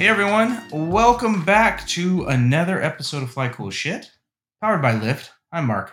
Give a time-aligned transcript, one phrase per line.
[0.00, 4.10] Hey everyone, welcome back to another episode of Fly Cool Shit,
[4.62, 5.28] powered by Lyft.
[5.52, 5.92] I'm Mark.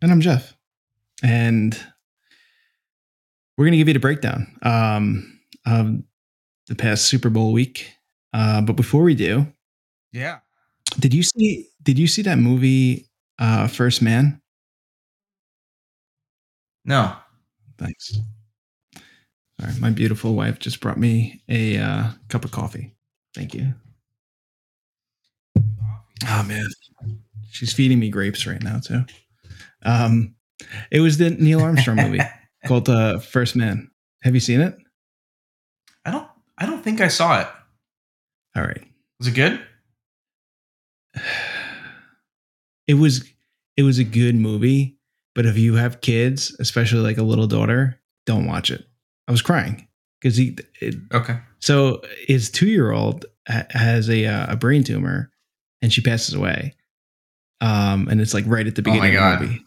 [0.00, 0.56] And I'm Jeff.
[1.20, 1.76] And
[3.58, 6.00] we're going to give you the breakdown um, of
[6.68, 7.90] the past Super Bowl week.
[8.32, 9.48] Uh, but before we do,
[10.12, 10.38] Yeah.
[11.00, 14.40] did you see did you see that movie uh, First Man?
[16.84, 17.16] No.
[17.78, 18.16] Thanks.
[19.60, 22.94] Sorry, my beautiful wife just brought me a uh, cup of coffee.
[23.34, 23.74] Thank you.
[26.28, 26.66] Oh man,
[27.50, 29.04] she's feeding me grapes right now too.
[29.82, 30.34] Um,
[30.90, 32.20] it was the Neil Armstrong movie
[32.66, 33.90] called uh, First Man.
[34.22, 34.76] Have you seen it?
[36.04, 36.28] I don't.
[36.58, 37.48] I don't think I saw it.
[38.56, 38.82] All right.
[39.18, 39.60] Was it good?
[42.86, 43.24] It was
[43.78, 44.98] it was a good movie,
[45.34, 48.86] but if you have kids, especially like a little daughter, don't watch it.
[49.28, 49.86] I was crying
[50.20, 51.38] because he it, Okay.
[51.60, 55.30] So his two year old ha- has a uh, a brain tumor,
[55.82, 56.74] and she passes away.
[57.60, 59.34] Um, and it's like right at the Oh beginning God.
[59.34, 59.64] of the movie.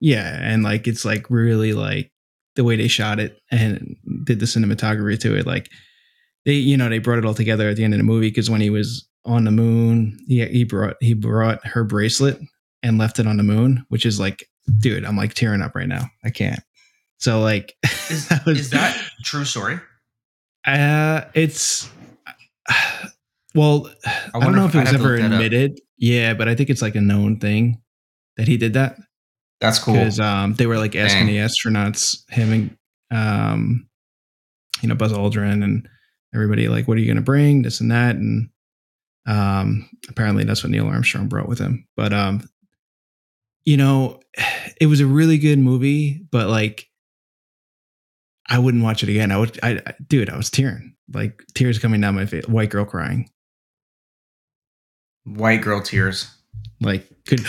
[0.00, 2.10] Yeah, and like it's like really like
[2.56, 5.46] the way they shot it and did the cinematography to it.
[5.46, 5.68] Like
[6.46, 8.48] they, you know, they brought it all together at the end of the movie because
[8.50, 12.38] when he was on the moon, he he brought he brought her bracelet
[12.82, 14.46] and left it on the moon, which is like,
[14.78, 16.04] dude, I'm like tearing up right now.
[16.24, 16.60] I can't.
[17.20, 17.76] So like,
[18.10, 19.78] Is, that was- is that true story?
[20.66, 21.88] uh, it's
[23.54, 23.90] well,
[24.34, 25.32] I, don't know if it was ever that up.
[25.32, 25.80] admitted.
[25.98, 27.80] Yeah, but I think it's like a known thing
[28.36, 28.96] that he did that
[29.60, 29.94] That's cool.
[29.94, 31.34] because um, they were like asking Dang.
[31.34, 32.76] the astronauts, him and
[33.10, 33.88] um,
[34.82, 35.88] you know Buzz Aldrin and
[36.34, 37.62] everybody like, what are you going to bring?
[37.62, 38.50] This and that, and
[39.26, 41.86] um, apparently that's what Neil Armstrong brought with him.
[41.96, 42.48] But um,
[43.64, 44.20] you know,
[44.80, 46.86] it was a really good movie, but like.
[48.50, 49.30] I wouldn't watch it again.
[49.30, 52.46] I would, I, I dude, I was tearing, like tears coming down my face.
[52.48, 53.30] White girl crying,
[55.24, 56.28] White girl tears.
[56.80, 57.40] like could.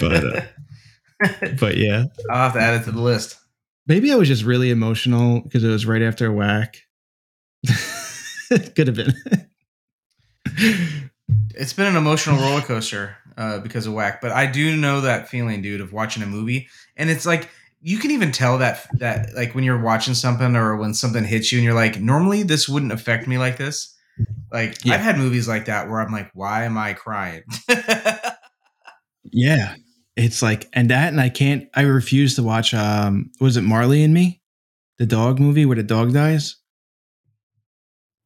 [0.00, 0.42] but uh,
[1.58, 3.38] but yeah, I'll have to add it to the list.
[3.86, 6.82] maybe I was just really emotional because it was right after whack.
[8.76, 9.14] Could have been.
[11.54, 15.28] It's been an emotional roller coaster uh, because of whack, but I do know that
[15.28, 17.48] feeling, dude, of watching a movie, and it's like
[17.80, 21.52] you can even tell that that like when you're watching something or when something hits
[21.52, 23.94] you, and you're like, normally this wouldn't affect me like this.
[24.50, 24.94] Like Yeah.
[24.94, 27.42] I've had movies like that where I'm like, why am I crying?
[29.32, 29.74] yeah,
[30.16, 31.68] it's like and that and I can't.
[31.74, 32.72] I refuse to watch.
[32.74, 34.40] Um, was it Marley and Me,
[34.98, 36.56] the dog movie where the dog dies?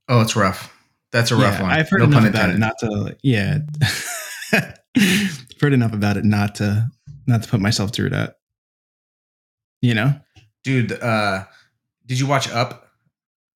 [0.09, 0.77] oh, it's rough.
[1.13, 1.71] That's a rough yeah, one.
[1.71, 3.17] I've heard no enough pun about it not to.
[3.23, 3.59] Yeah,
[4.97, 6.91] I've heard enough about it not to
[7.27, 8.39] not to put myself through that.
[9.83, 10.15] You know.
[10.65, 11.45] Dude, uh,
[12.07, 12.89] did you watch Up?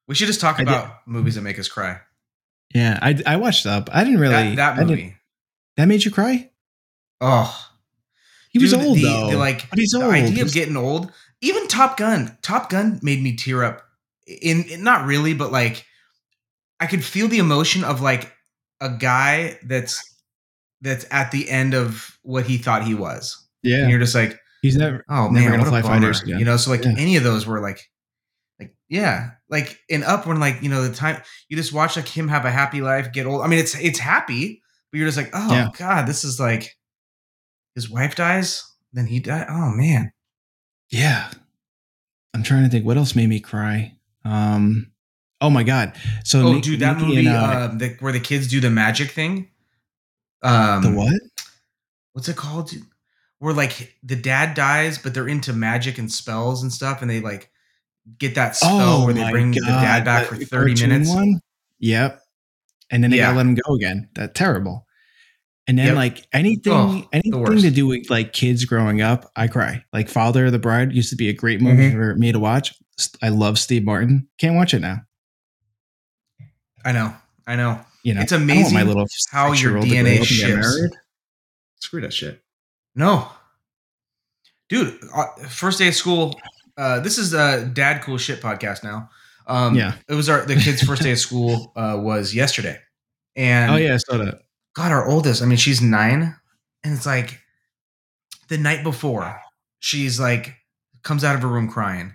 [0.06, 0.68] We should just talk I did.
[0.68, 1.98] about movies that make us cry.
[2.74, 3.88] Yeah, I I watched up.
[3.92, 4.54] I didn't really.
[4.56, 5.16] that, that movie.
[5.76, 6.50] that made you cry.
[7.20, 7.68] Oh,
[8.50, 9.30] He was old the, though.
[9.30, 10.12] The, like but he's the old.
[10.14, 11.10] idea of getting old.
[11.40, 12.36] Even Top Gun.
[12.42, 13.82] Top Gun made me tear up.
[14.26, 15.84] In, in not really, but like
[16.80, 18.32] I could feel the emotion of like
[18.80, 20.02] a guy that's
[20.84, 23.36] that's at the end of what he thought he was.
[23.62, 25.04] yeah, And you're just like, he's never.
[25.08, 26.22] oh Never man, gonna fly fighters.
[26.26, 26.94] You know, so like Yeah.
[26.96, 27.80] any of those were like
[28.60, 32.06] like yeah, like in Up when like, you know, the time you just watch like
[32.06, 33.42] him have a happy life, get old.
[33.42, 34.62] I mean, it's it's happy,
[34.92, 35.68] but you're just like, oh Yeah.
[35.76, 36.70] god, this is like
[37.74, 38.62] his wife dies,
[38.92, 39.46] then he died.
[39.48, 40.12] Oh man.
[40.90, 41.30] Yeah,
[42.34, 42.84] I'm trying to think.
[42.86, 43.96] What else made me cry?
[44.24, 44.92] Um.
[45.40, 45.94] Oh my god.
[46.24, 48.70] So Oh, Nick- dude, that movie and, uh, um, the, where the kids do the
[48.70, 49.48] magic thing.
[50.44, 51.20] Um, the what?
[52.12, 52.68] What's it called?
[52.70, 52.82] dude?
[53.38, 57.20] Where like the dad dies, but they're into magic and spells and stuff, and they
[57.20, 57.50] like
[58.18, 61.08] get that spell where they Oh bring the dad back that for thirty minutes.
[61.10, 61.40] One?
[61.80, 62.20] Yep.
[62.90, 63.26] And then they Yeah.
[63.28, 64.08] gotta let him go again.
[64.14, 64.86] That's terrible.
[65.66, 65.96] And then Yep.
[65.96, 69.82] like anything, Oh, anything to do with like kids growing up, I cry.
[69.92, 71.92] Like Father of the Bride used to be a great movie Mhm.
[71.94, 72.74] for me to watch.
[73.22, 74.28] I love Steve Martin.
[74.38, 75.00] Can't watch it now.
[76.84, 77.14] I know,
[77.46, 77.80] I know.
[78.04, 80.76] You know, It's I don't want amazing my little how your DNA shifts.
[80.78, 80.92] married.
[81.80, 82.40] Screw that shit.
[82.94, 83.28] No,
[84.68, 84.98] dude.
[85.14, 86.38] Uh, first day of school.
[86.76, 89.10] Uh, this is a Dad Cool Shit podcast now.
[89.46, 89.94] Um, Yeah.
[90.08, 92.78] it was our the kids' first day of school uh, was yesterday,
[93.36, 94.40] and oh yeah, I saw that.
[94.74, 95.42] God, our oldest.
[95.42, 96.36] I mean, she's nine,
[96.82, 97.40] and it's like
[98.48, 99.40] the night before,
[99.78, 100.54] she's like
[101.02, 102.14] comes out of her room crying,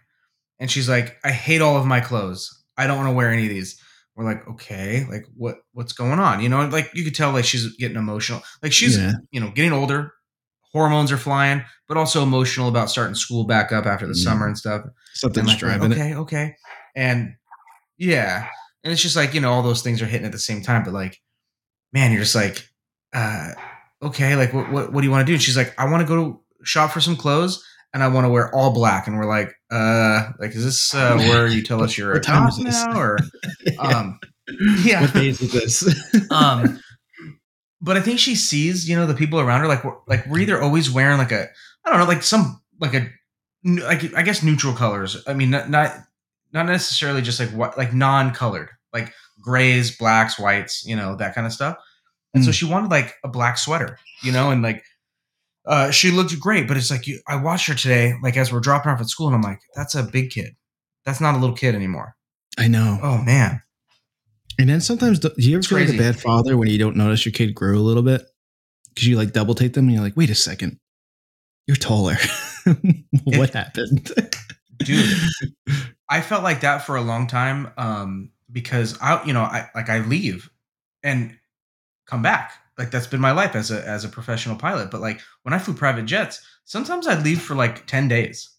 [0.60, 2.64] and she's like, "I hate all of my clothes.
[2.78, 3.82] I don't want to wear any of these."
[4.20, 7.46] We're like, "Okay, like what what's going on?" You know, like you could tell like
[7.46, 8.42] she's getting emotional.
[8.62, 9.14] Like she's Yeah.
[9.32, 10.12] you know getting older,
[10.74, 14.24] hormones are flying, but also emotional about starting school back up after the Yeah.
[14.26, 14.84] summer and stuff.
[15.14, 15.96] Something's like, driving it.
[15.96, 16.56] okay, okay.
[16.98, 17.36] And
[17.98, 18.48] yeah.
[18.84, 20.84] And it's just like, you know, all those things are hitting at the same time.
[20.84, 21.18] But like,
[21.94, 22.68] man, you're just like,
[23.14, 23.52] uh,
[24.02, 25.34] okay, like what what, what do you want to do?
[25.36, 27.64] And she's like, I want to go shop for some clothes
[27.94, 29.08] and I want to wear all black.
[29.08, 32.54] And we're like, uh, like, is this uh where you tell us you're a cop
[32.60, 32.98] now?
[33.00, 33.18] Or
[33.80, 34.20] um
[34.84, 35.02] yeah.
[35.02, 36.32] What days is this?
[36.32, 36.80] um
[37.82, 40.40] but I think she sees, you know, the people around her like we're, like we're
[40.40, 41.48] either always wearing like a
[41.86, 43.10] I don't know, like some like a
[43.66, 45.18] like I guess neutral colors.
[45.28, 45.96] I mean, not not,
[46.52, 51.48] not necessarily just like what like non-colored, like grays, blacks, whites, you know, that kind
[51.48, 51.78] of stuff.
[52.34, 52.54] And so Mm.
[52.54, 54.84] she wanted like a black sweater, you know, and like
[55.66, 58.60] uh she looked great, but it's like you, I watched her today, like as we're
[58.60, 60.56] dropping off at school, and I'm like, that's a big kid.
[61.06, 62.16] That's not a little kid anymore.
[62.58, 63.00] I know.
[63.02, 63.62] Oh man.
[64.60, 66.98] And then sometimes, do you ever It's feel like a bad father when you don't
[66.98, 68.24] notice your kid grew a little bit?
[68.90, 70.80] Because you like double take them and you're like, wait a second,
[71.66, 72.18] you're taller.
[73.24, 74.12] what happened?
[74.80, 75.16] Dude,
[76.10, 79.90] I felt like that for a long time um, because I, you know, I like
[79.90, 80.50] I leave
[81.04, 81.38] and
[82.06, 82.54] come back.
[82.80, 84.90] Like that's been my life as a as a professional pilot.
[84.90, 88.50] But like when I flew private jets, sometimes I'd leave for like ten days.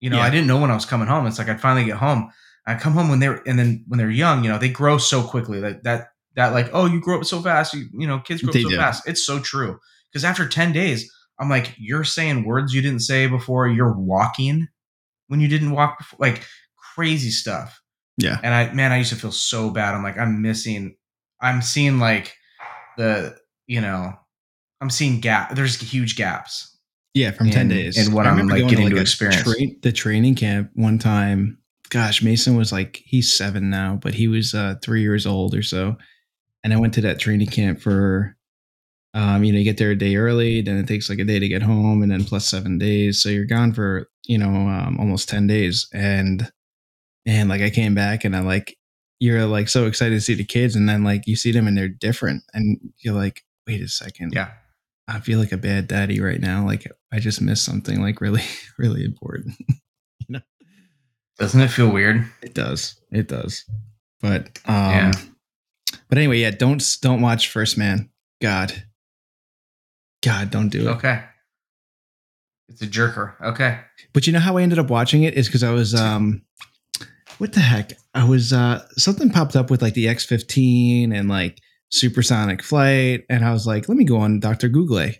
[0.00, 0.24] You know, Yeah.
[0.24, 1.26] I didn't know when I was coming home.
[1.26, 2.30] It's like I'd finally get home.
[2.66, 5.22] I come home when they're and then when they're young, you know, they grow so
[5.22, 5.60] quickly.
[5.60, 7.74] Like that that like oh you grow up so fast.
[7.74, 8.76] You, you know, kids grow up They so do.
[8.76, 9.06] fast.
[9.06, 9.78] It's so true.
[10.10, 13.68] Because after ten days, I'm like, you're saying words you didn't say before.
[13.68, 14.68] You're walking
[15.28, 16.18] when you didn't walk before.
[16.18, 16.46] Like
[16.94, 17.80] crazy stuff.
[18.16, 18.38] Yeah.
[18.42, 19.94] And I man, I used to feel so bad.
[19.94, 20.96] I'm like, I'm missing.
[21.42, 22.34] I'm seeing like
[22.96, 23.36] the
[23.70, 24.12] you know,
[24.80, 25.54] I'm seeing gap.
[25.54, 26.76] There's huge gaps.
[27.14, 27.96] Yeah, from 10 days.
[27.96, 29.42] And what I'm, like, getting to a experience.
[29.42, 31.58] train- the training camp one time.
[31.88, 35.62] Gosh, Mason was like, he's seven now, but he was uh, three years old or
[35.62, 35.96] so.
[36.64, 38.36] And I went to that training camp for,
[39.14, 41.38] um, you know, you get there a day early, then it takes like a day
[41.38, 43.22] to get home, and then plus seven days.
[43.22, 45.88] So you're gone for, you know, um, almost 10 days.
[45.92, 46.50] And,
[47.24, 48.76] and like I came back and I like,
[49.20, 50.74] you're like so excited to see the kids.
[50.74, 52.42] And then like you see them and they're different.
[52.52, 54.32] And you're like, wait a second.
[54.34, 54.50] Yeah.
[55.08, 56.64] I feel like a bad daddy right now.
[56.64, 58.42] Like I just missed something like really,
[58.78, 59.54] really important.
[59.68, 60.40] you know?
[61.38, 62.24] Doesn't it feel weird?
[62.42, 63.00] It does.
[63.10, 63.64] It does.
[64.20, 65.12] But um Yeah.
[66.08, 68.10] but anyway, yeah, don't don't watch First Man.
[68.40, 68.72] God.
[70.22, 70.92] God, don't do it.
[70.92, 71.22] Okay.
[72.68, 73.34] It's a jerker.
[73.42, 73.80] Okay.
[74.12, 76.42] But you know how I ended up watching it is because I was um
[77.38, 77.92] what the heck?
[78.14, 81.58] I was uh something popped up with like the X15 and like
[81.90, 84.68] supersonic flight, and I was like, let me go on Dr.
[84.68, 85.10] Google,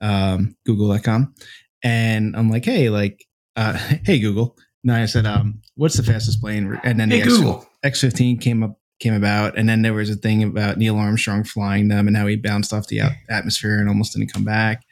[0.00, 1.34] um, google.com.
[1.82, 3.24] And I'm like, hey, like,
[3.56, 3.72] uh,
[4.04, 4.56] hey Google.
[4.84, 6.78] No, I said, um, what's the fastest plane?
[6.82, 7.66] And then Hey the X- Google.
[7.84, 11.88] X15 came up came about, and then there was a thing about Neil Armstrong flying
[11.88, 14.84] them and how he bounced off the at- atmosphere and almost didn't come back.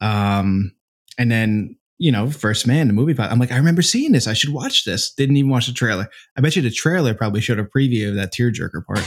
[0.00, 0.72] Um,
[1.18, 3.14] and then you know, First Man, the movie.
[3.18, 4.26] I'm like, I remember seeing this.
[4.26, 5.12] I should watch this.
[5.12, 6.08] Didn't even watch the trailer.
[6.36, 9.06] I bet you the trailer probably showed a preview of that tearjerker part.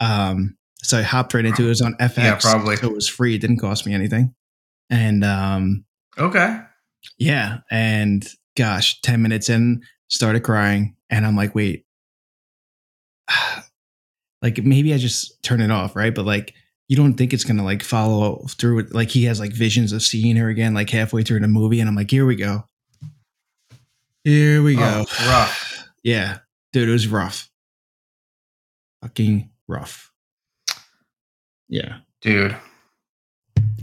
[0.00, 0.54] Um,
[0.86, 1.66] so I hopped right into it.
[1.66, 2.16] It was on FX.
[2.18, 2.76] Yeah, probably.
[2.76, 3.34] So it was free.
[3.34, 4.34] It didn't cost me anything.
[4.90, 5.84] And um,
[6.18, 6.60] Okay.
[7.18, 8.26] yeah, and
[8.56, 10.96] gosh, 10 minutes in, started crying.
[11.10, 11.84] And I'm like, wait,
[14.42, 16.14] like maybe I just turn it off, right?
[16.14, 16.54] But like,
[16.88, 20.02] you don't think it's gonna like follow through with like he has like visions of
[20.02, 22.64] seeing her again, like halfway through the movie, and I'm like, here we go.
[24.24, 25.04] Here we go.
[25.08, 25.62] Oh, rough.
[26.04, 26.38] Yeah,
[26.72, 27.50] dude, it was rough.
[29.02, 30.12] Fucking rough.
[31.68, 31.98] Yeah.
[32.22, 32.56] Dude.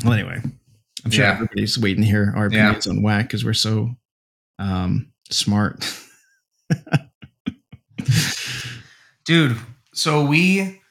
[0.04, 0.42] Well, anyway,
[1.06, 1.32] I'm sure Yeah.
[1.34, 2.80] everybody's waiting to hear our Yeah.
[2.88, 3.96] on whack because we're so
[4.60, 5.86] um smart.
[9.26, 9.56] dude
[9.94, 10.82] so we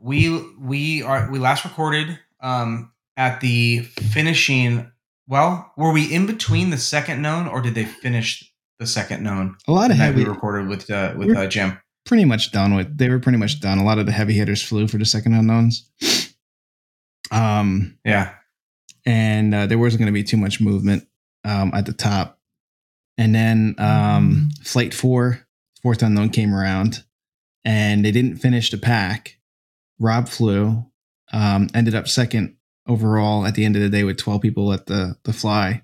[0.00, 3.80] we we are we last recorded um at the
[4.12, 4.90] finishing
[5.28, 8.42] well were we in between the second known or did they finish
[8.78, 11.78] the second known A lot of night we heavy, recorded with uh with uh jim
[12.10, 12.98] pretty much done with.
[12.98, 13.78] They were pretty much done.
[13.78, 15.88] A lot of the heavy hitters flew for the second unknowns.
[17.32, 18.34] Um, yeah
[19.06, 21.06] and uh, there wasn't going to be too much movement
[21.44, 22.38] um, at the top.
[23.18, 25.46] And then um, Flight Four,
[25.82, 27.04] fourth Unknown came around
[27.64, 29.38] and they didn't finish the pack.
[29.98, 30.86] Rob flew,
[31.32, 34.86] um, ended up second overall at the end of the day with 12 people at
[34.86, 35.82] the, the fly.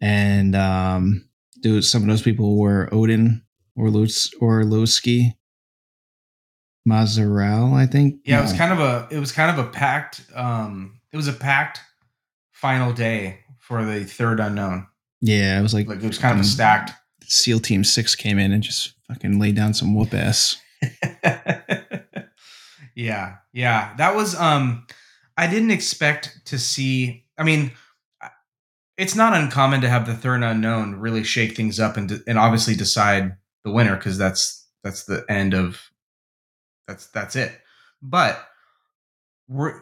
[0.00, 1.28] And um,
[1.60, 3.44] dude, some of those people were Oddon,
[3.78, 5.34] Orlos Orlowski
[6.88, 8.20] Masurel, I think.
[8.24, 11.28] Yeah, it was kind of a it was kind of a packed um it was
[11.28, 11.80] a packed
[12.52, 14.86] final day for the third unknown.
[15.20, 16.92] yeah, it was like, Like it was kind of a stacked.
[17.24, 20.56] SEAL Team Six came in and just fucking laid down some whoop ass.
[22.94, 23.94] yeah, yeah.
[23.96, 24.86] That was um
[25.36, 27.72] I didn't expect to see I mean
[28.96, 32.74] it's not uncommon to have the third unknown really shake things up and and obviously
[32.74, 33.36] decide
[33.68, 35.80] the winner because that's that's the end of
[36.86, 37.52] that's that's it.
[38.02, 38.38] But
[39.48, 39.80] we're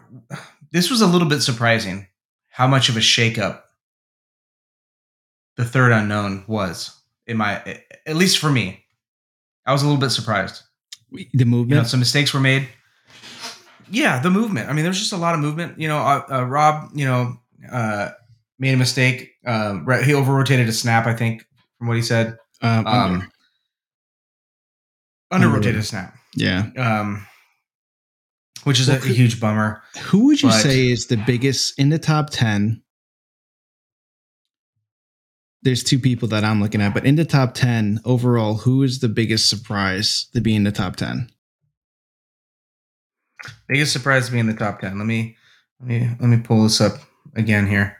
[0.72, 2.06] this was a little bit surprising
[2.48, 3.62] how much of a shakeup
[5.56, 7.62] the third unknown was in my
[8.06, 8.84] at least for me.
[9.64, 10.62] I was a little bit surprised
[11.10, 11.86] The you know movement.
[11.88, 12.68] some mistakes were made
[13.90, 16.44] yeah the movement i mean there's just a lot of movement you know uh, uh,
[16.44, 17.36] rob you know
[17.70, 18.10] uh
[18.58, 21.46] made a mistake uh he over rotated a snap i think
[21.78, 23.30] from what he said um, um
[25.30, 26.68] under rotated snap yeah.
[26.76, 27.26] um
[28.64, 31.78] which is a, Well, a huge bummer Who would you but- say is the biggest
[31.78, 32.82] in the top 10?
[35.62, 38.98] There's two people that I'm looking at, but in the top 10 overall, who is
[39.00, 41.28] the biggest surprise to be in the top 10?
[43.68, 45.36] biggest surprise to be in the top 10 let me
[45.80, 46.94] let me let me pull this up
[47.36, 47.96] again here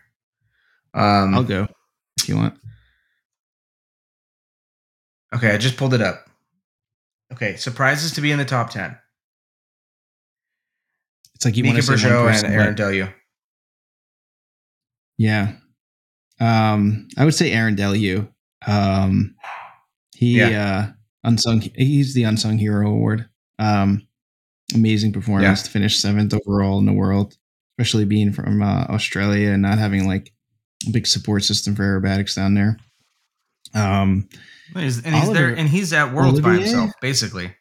[0.95, 1.69] um I'll go
[2.19, 2.59] if you want.
[5.35, 6.26] okay i just pulled it up
[7.33, 8.97] okay surprises to be in the top 10
[11.35, 13.13] It's like you Mika want to say one person, and Aaron Deleu.
[15.19, 15.53] Yeah.
[16.41, 18.29] Um, I would say Aaron Delu.
[18.67, 19.35] Um,
[20.15, 20.87] he uh
[21.25, 23.29] unsung he's the unsung hero award.
[23.59, 24.07] Um,
[24.75, 27.37] amazing performance to finish seventh overall in the world,
[27.79, 30.33] especially being from uh, Australia and not having like
[30.87, 32.79] a big support system for aerobatics down there.
[33.77, 34.29] Um,
[34.75, 37.55] and he's Oliver- there, and he's at Worlds by himself, basically.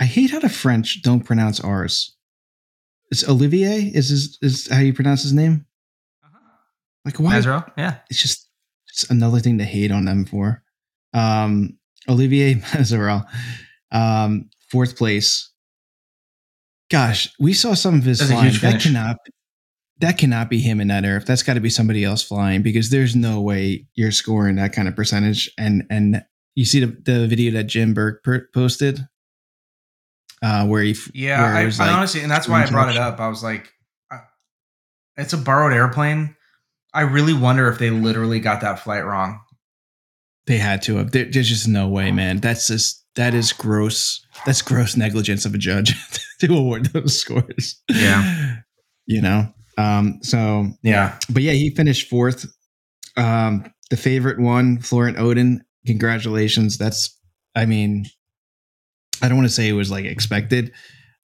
[0.00, 2.14] I hate how the French don't pronounce ours.
[3.10, 3.90] It's Olivier.
[3.94, 5.66] Is his, is how you pronounce his name?
[7.04, 7.38] Like why?
[7.38, 7.98] Mazro, yeah.
[8.10, 8.48] it's just
[8.88, 10.62] it's another thing to hate on them for.
[11.14, 13.24] Um, Olivier Masurel,
[13.90, 15.50] um, fourth place.
[16.90, 19.16] Gosh, we saw some of his That's huge That cannot,
[20.00, 21.20] that cannot be him in that air.
[21.20, 24.88] That's got to be somebody else flying because there's no way you're scoring that kind
[24.88, 25.50] of percentage.
[25.58, 26.24] And and
[26.54, 29.06] you see the, the video that Jim Burke per- posted,
[30.42, 33.20] uh, where he Yeah, where I, I honestly, and that's why I brought it up.
[33.20, 33.72] I was like,
[34.10, 34.20] I,
[35.16, 36.36] it's a borrowed airplane.
[36.94, 39.40] I really wonder if they literally got that flight wrong.
[40.46, 41.10] They had to have.
[41.10, 42.38] There, there's just no way, man.
[42.38, 44.24] That's just that is gross.
[44.46, 45.94] That's gross negligence of a judge
[46.40, 47.82] to award those scores.
[47.90, 48.56] Yeah.
[49.06, 49.52] you know.
[49.78, 50.18] Um.
[50.22, 52.46] So, Yeah, but yeah, he finished fourth.
[53.16, 53.72] Um.
[53.90, 55.64] The favorite one, Florent Oddon.
[55.86, 56.76] Congratulations.
[56.76, 57.16] That's.
[57.54, 58.04] I mean,
[59.22, 60.72] I don't want to say it was like expected.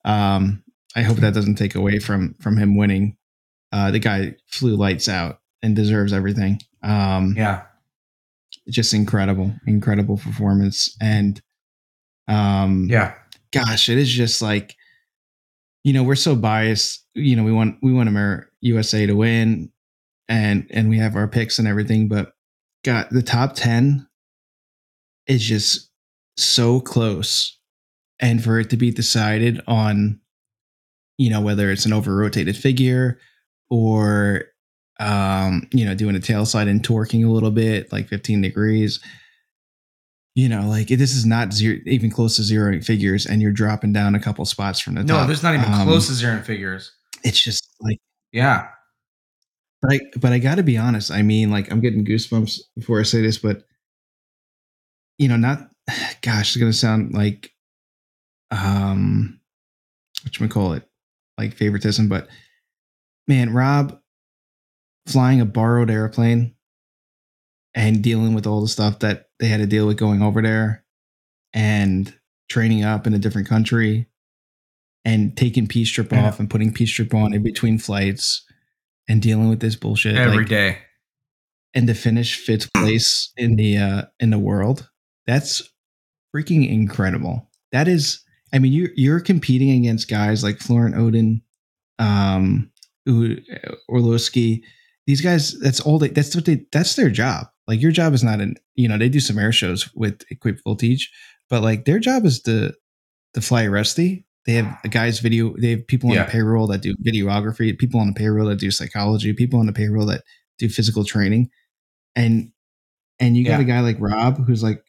[0.04, 0.62] Um.
[0.96, 3.16] I hope that doesn't take away from from him winning.
[3.72, 6.60] Uh, the guy flew lights out and deserves everything.
[6.84, 7.62] Um, yeah,
[8.68, 10.96] just incredible, incredible performance.
[11.00, 11.40] And
[12.28, 13.14] um yeah,
[13.52, 14.76] gosh, it is just like
[15.84, 17.06] you know, we're so biased.
[17.14, 19.70] You know, we want we want Amer- USA to win
[20.28, 22.32] and and we have our picks and everything, but
[22.84, 24.06] got the top 10
[25.26, 25.90] is just
[26.36, 27.58] so close.
[28.20, 30.20] And for it to be decided on
[31.16, 33.20] you know, whether it's an over rotated figure
[33.70, 34.46] or
[35.00, 39.00] um, you know, doing a tail slide and torquing a little bit, like 15 degrees.
[40.34, 43.92] You know, like this is not zero, even close to zero figures, and you're dropping
[43.92, 45.22] down a couple spots from the no, top.
[45.22, 46.92] No, there's not even Um, close to zero in figures.
[47.22, 47.98] It's just like,
[48.32, 48.68] Yeah,
[49.80, 51.12] but I, but I got to be honest.
[51.12, 53.64] I mean, like, I'm getting goosebumps before I say this, but
[55.18, 55.70] you know, not,
[56.22, 57.52] gosh, it's gonna sound like,
[58.50, 59.38] um,
[60.24, 60.82] what you call it,
[61.38, 62.28] like favoritism, but
[63.28, 64.00] man, Rob
[65.06, 66.53] flying a borrowed airplane
[67.74, 70.84] and dealing with all the stuff that they had to deal with going over there
[71.52, 72.12] and
[72.48, 74.06] training up in a different country
[75.04, 76.28] and taking peace strip Yeah.
[76.28, 78.44] off and putting peace strip on in between flights
[79.08, 80.78] and dealing with this bullshit every like, day.
[81.74, 84.88] and to finish fifth place in the uh in the world
[85.26, 85.62] that's
[86.34, 91.42] freaking incredible that is i mean you you're competing against guys like florent oddon
[91.98, 92.70] um
[93.04, 93.36] who
[93.88, 94.64] orlowski
[95.06, 98.22] these guys that's all they that's what they that's their job like your job is
[98.24, 101.06] not an you know they do some air shows with Équipe de Voltige
[101.50, 102.72] but like their job is to
[103.34, 106.24] to fly rusty they have a guys video they have people on Yeah.
[106.24, 109.72] the payroll that do videography people on the payroll that do psychology people on the
[109.72, 110.22] payroll that
[110.58, 111.50] do physical training
[112.16, 112.50] and
[113.20, 113.60] and you got Yeah.
[113.60, 114.82] a guy like rob who's like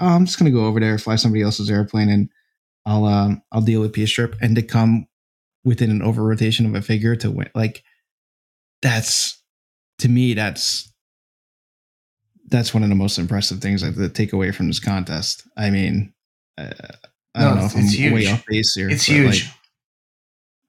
[0.00, 2.30] oh, I'm just gonna go over there, fly somebody else's airplane, and
[2.86, 5.06] I'll um I'll deal with P strip, and to come
[5.64, 7.84] within an over rotation of a figure to win, like
[8.80, 9.40] that's
[9.98, 10.91] to me that's
[12.52, 15.42] that's one of the most impressive things I have to take away from this contest.
[15.56, 16.12] I mean,
[16.56, 16.70] uh,
[17.34, 18.12] I No, don't know it's- if I'm it's huge.
[18.12, 18.88] way off base here.
[18.90, 19.44] It's huge.
[19.46, 19.54] like,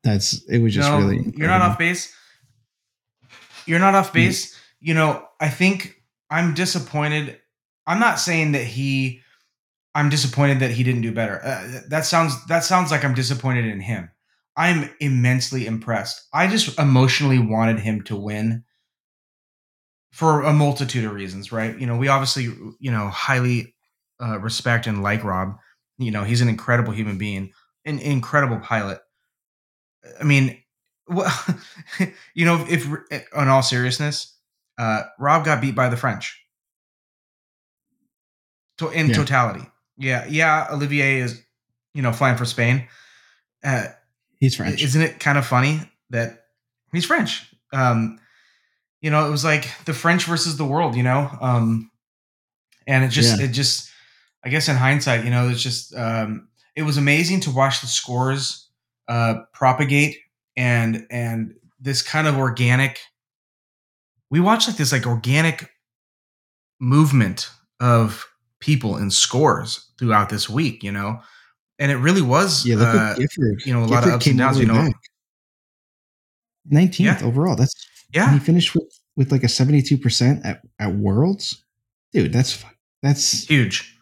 [0.04, 1.32] that's it was just no, really.
[1.38, 2.13] you're not off base.
[3.66, 4.58] You're not off base.
[4.82, 7.40] You know, I think I'm disappointed.
[7.88, 9.22] I'm not saying that he.
[9.96, 11.40] I'm disappointed that he didn't do better.
[11.44, 14.10] Uh, that sounds that sounds like I'm disappointed in him.
[14.58, 16.28] I'm immensely impressed.
[16.34, 18.63] I just emotionally wanted him to win
[20.13, 21.75] for a multitude of reasons, right?
[21.79, 22.43] You know, we obviously,
[22.79, 23.74] you know, highly
[24.22, 25.55] uh, respect and like Rob.
[25.98, 27.51] You know, he's an incredible human being,
[27.84, 29.00] an incredible pilot.
[30.20, 30.62] I mean,
[31.08, 31.34] well,
[32.36, 32.88] you know, if
[33.36, 34.38] on all seriousness,
[34.77, 36.39] uh, Rob got beat by the French.
[38.77, 39.13] To, in Yeah.
[39.15, 39.65] totality,
[39.98, 40.67] yeah, yeah.
[40.72, 41.41] Olivier is,
[41.96, 42.88] you know, flying for Spain.
[43.63, 43.86] Uh,
[44.39, 44.84] He's French.
[44.84, 46.46] isn't it kind of funny that
[46.91, 47.51] he's French?
[47.72, 48.20] Um,
[49.04, 51.30] you know, it was like the French versus the world, you know.
[51.42, 51.92] Um,
[52.88, 53.46] and it just, Yeah.
[53.46, 53.90] it just,
[54.44, 57.88] I guess in hindsight, you know, it's just, um, it was amazing to watch the
[57.88, 58.70] scores
[59.10, 60.18] uh, propagate
[60.56, 63.00] and and this kind of organic.
[64.32, 65.70] We watched like this like organic
[66.80, 67.50] movement
[67.82, 68.26] of
[68.60, 71.20] people and scores throughout this week, you know,
[71.78, 73.62] and it really was, yeah, look uh, Gifford.
[73.66, 74.74] you know, a lot of ups and downs, you know.
[74.76, 74.96] back.
[76.72, 77.28] 19th Yeah.
[77.28, 77.56] overall.
[77.58, 77.73] That's
[78.13, 81.63] yeah, and he finished with with like a 72% at, at Worlds.
[82.13, 82.63] Dude, that's
[83.01, 83.98] that's huge.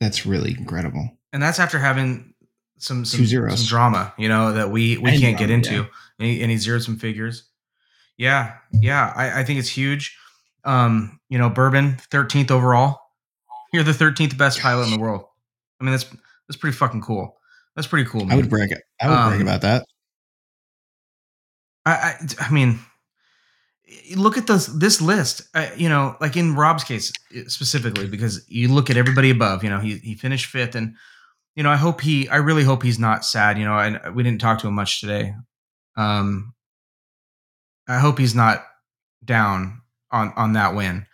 [0.00, 1.10] that's really incredible.
[1.32, 2.34] and that's after having
[2.78, 5.72] some some, some drama, you know, that we we And can't get into.
[5.74, 5.84] yeah.
[6.18, 7.44] And, he, and he zeroed some figures.
[8.18, 10.16] Yeah, yeah, I, I think it's huge.
[10.64, 13.00] Um, you know, Boerboon, thirteenth overall.
[13.72, 15.24] You're the thirteenth best pilot in the world.
[15.80, 16.04] I mean, that's
[16.48, 17.38] that's pretty fucking cool.
[17.74, 18.24] That's pretty cool.
[18.26, 18.32] Man.
[18.32, 19.86] I would brag I would brag Um, about that.
[21.84, 22.78] I, I, I mean,
[24.16, 25.42] look at this this list.
[25.54, 27.12] Uh, you know, like in Rob's case
[27.46, 29.62] specifically, because you look at everybody above.
[29.64, 30.94] You know, he he finished fifth, and
[31.56, 32.28] you know, I hope he.
[32.28, 33.58] I really hope he's not sad.
[33.58, 35.34] You know, and we didn't talk to him much today.
[35.96, 36.54] Um,
[37.88, 38.64] I hope he's not
[39.24, 41.06] down on on that win.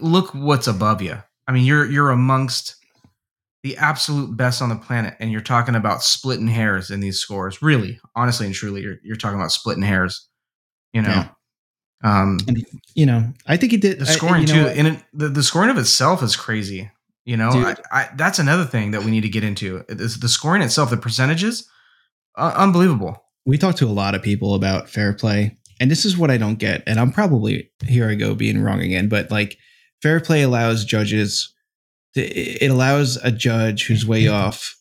[0.00, 1.18] Look what's above you.
[1.46, 2.76] I mean, you're you're amongst
[3.62, 7.62] the absolute best on the planet, and you're talking about splitting hairs in these scores.
[7.62, 10.28] Really, honestly and truly, you're you're talking about splitting hairs.
[10.92, 11.28] You know, Yeah.
[12.04, 12.38] Um,
[12.94, 14.76] You know, I think he did the I- scoring know too, what?
[14.76, 16.90] and it, the the scoring of itself is crazy.
[17.24, 19.82] You know, I, I, that's another thing that we need to get into.
[19.88, 21.66] Is the scoring itself, the percentages,
[22.36, 23.24] uh, unbelievable.
[23.46, 26.36] we talked to a lot of people about fair play and this is what i
[26.36, 29.56] don't get and i'm probably here i go being wrong again but like
[30.02, 31.52] fair play allows judges
[32.14, 34.76] to, it allows a judge who's way off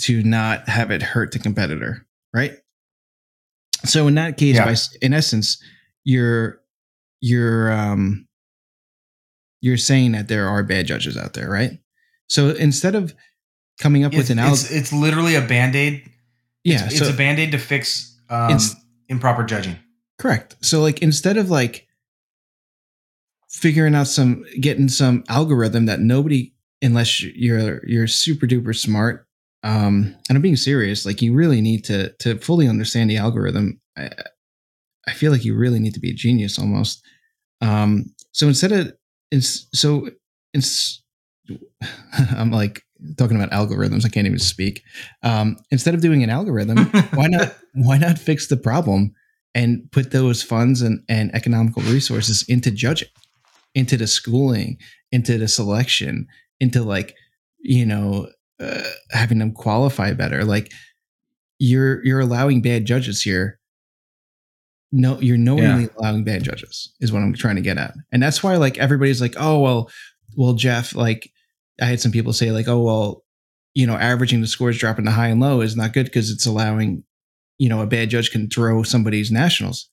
[0.00, 2.52] to not have it hurt the competitor right
[3.84, 4.64] so in that case Yeah.
[4.64, 5.62] by in essence
[6.06, 6.60] you're
[7.20, 8.26] you're um
[9.60, 11.72] you're saying that there are bad judges out there right
[12.28, 13.14] so instead of
[13.80, 16.08] coming up It's, with an algorithm it's, it's literally a band aid.
[16.64, 18.74] yeah it's, so a band aid to fix um, It's-
[19.08, 19.76] improper judging.
[20.18, 20.56] Correct.
[20.62, 21.86] So like instead of like
[23.50, 29.26] figuring out some getting some algorithm that nobody unless you're you're super duper smart
[29.62, 33.80] um and I'm being serious like you really need to to fully understand the algorithm
[35.06, 37.04] I, feel like you really need to be a genius almost.
[37.60, 38.92] Um so instead of
[39.30, 40.08] it's so
[40.52, 41.02] it's
[42.36, 42.82] I'm like
[43.16, 44.82] talking about algorithms I can't even speak.
[45.22, 49.14] Um instead of doing an algorithm why not why not fix the problem
[49.54, 53.08] and put those funds and, and economical resources into judging
[53.74, 54.78] into the schooling
[55.12, 56.26] into the selection
[56.60, 57.14] into like
[57.58, 58.28] you know
[58.60, 60.44] uh, having them qualify better?
[60.44, 60.72] Like
[61.58, 63.58] you're you're allowing bad judges here
[64.92, 67.94] no you're knowingly allowing bad judges is what i'm trying to get at.
[68.12, 69.90] And that's why like everybody's like oh well
[70.36, 71.30] well jeff like
[71.80, 73.24] i had some people say like oh well
[73.74, 76.46] you know averaging the scores dropping to high and low is not good because it's
[76.46, 77.02] allowing
[77.58, 79.88] you know a bad judge can throw somebody's nationals.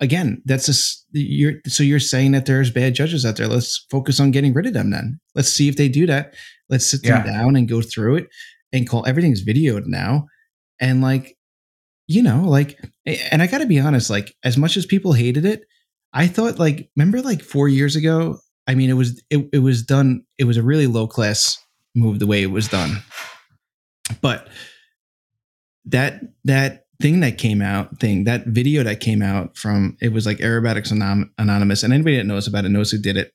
[0.00, 3.48] Again that's just you're so you're saying that there's bad judges out there.
[3.48, 5.18] Let's focus on getting rid of them then.
[5.34, 6.34] Let's see if they do that.
[6.68, 7.32] Let's sit them Yeah.
[7.32, 8.28] down and go through it
[8.72, 10.26] and call everything's videoed now.
[10.80, 11.36] And like
[12.08, 15.62] you know like and i gotta be honest like as much as people hated it
[16.12, 18.38] i thought like remember like four years ago?
[18.66, 21.58] I mean it was it, it was done it was a really low class
[21.94, 22.98] move the way it was done.
[24.20, 24.48] But
[25.86, 30.26] that that thing that came out thing that video that came out from it was
[30.26, 33.32] like aerobatics Anon- anonymous and anybody that knows about it knows who did it.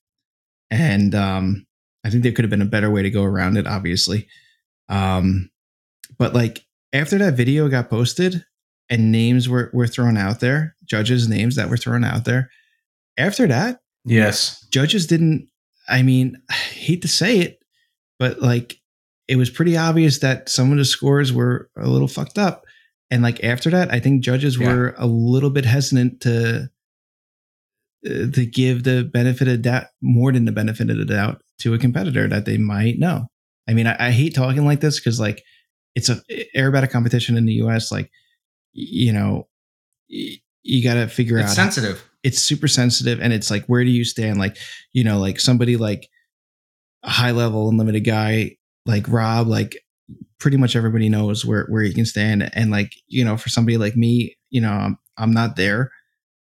[0.70, 1.66] And um
[2.06, 4.28] I think there could have been a better way to go around it, obviously.
[4.90, 5.50] Um,
[6.18, 8.44] but like after that video got posted
[8.90, 12.50] and names were, were thrown out there, judges' names that were thrown out there,
[13.18, 14.66] after that, Yes.
[14.72, 15.48] judges didn't,
[15.88, 17.60] I mean, I hate to say it,
[18.20, 18.78] but like
[19.28, 22.66] it was pretty obvious that some of the scores were a little fucked up.
[23.10, 24.68] And like after that, I think judges Yeah.
[24.74, 26.70] were a little bit hesitant to
[28.06, 31.74] uh, to give the benefit of doubt more than the benefit of the doubt to
[31.74, 33.28] a competitor that they might know.
[33.70, 35.42] I mean, I, I hate talking like this because like
[35.96, 36.22] it's a
[36.56, 37.92] aerobatic competition in the U.S.
[37.92, 38.12] Like
[38.74, 39.48] you know,
[40.08, 42.04] you got to figure It's out sensitive.
[42.24, 44.58] it's super sensitive and it's like where do you stand like
[44.94, 46.10] you know like somebody like
[47.04, 48.56] a high level unlimited guy
[48.86, 49.78] like rob like
[50.40, 53.78] pretty much everybody knows where where he can stand and like you know for somebody
[53.78, 55.92] like me you know i'm, I'm not there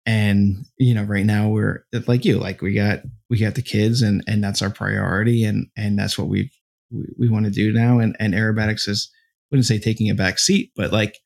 [0.06, 4.02] and you know right now we're like you like we got we got the kids
[4.02, 6.50] and and that's our priority and and that's what we've
[6.90, 9.10] we, we want to do now and and aerobatics is
[9.50, 11.18] wouldn't say taking a back seat but like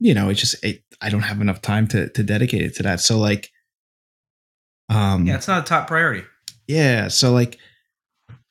[0.00, 2.82] you know it's just it, i don't have enough time to to dedicate it to
[2.82, 3.00] that.
[3.00, 3.50] So like
[4.88, 6.24] um Yeah, it's not a top priority.
[6.66, 7.58] yeah so like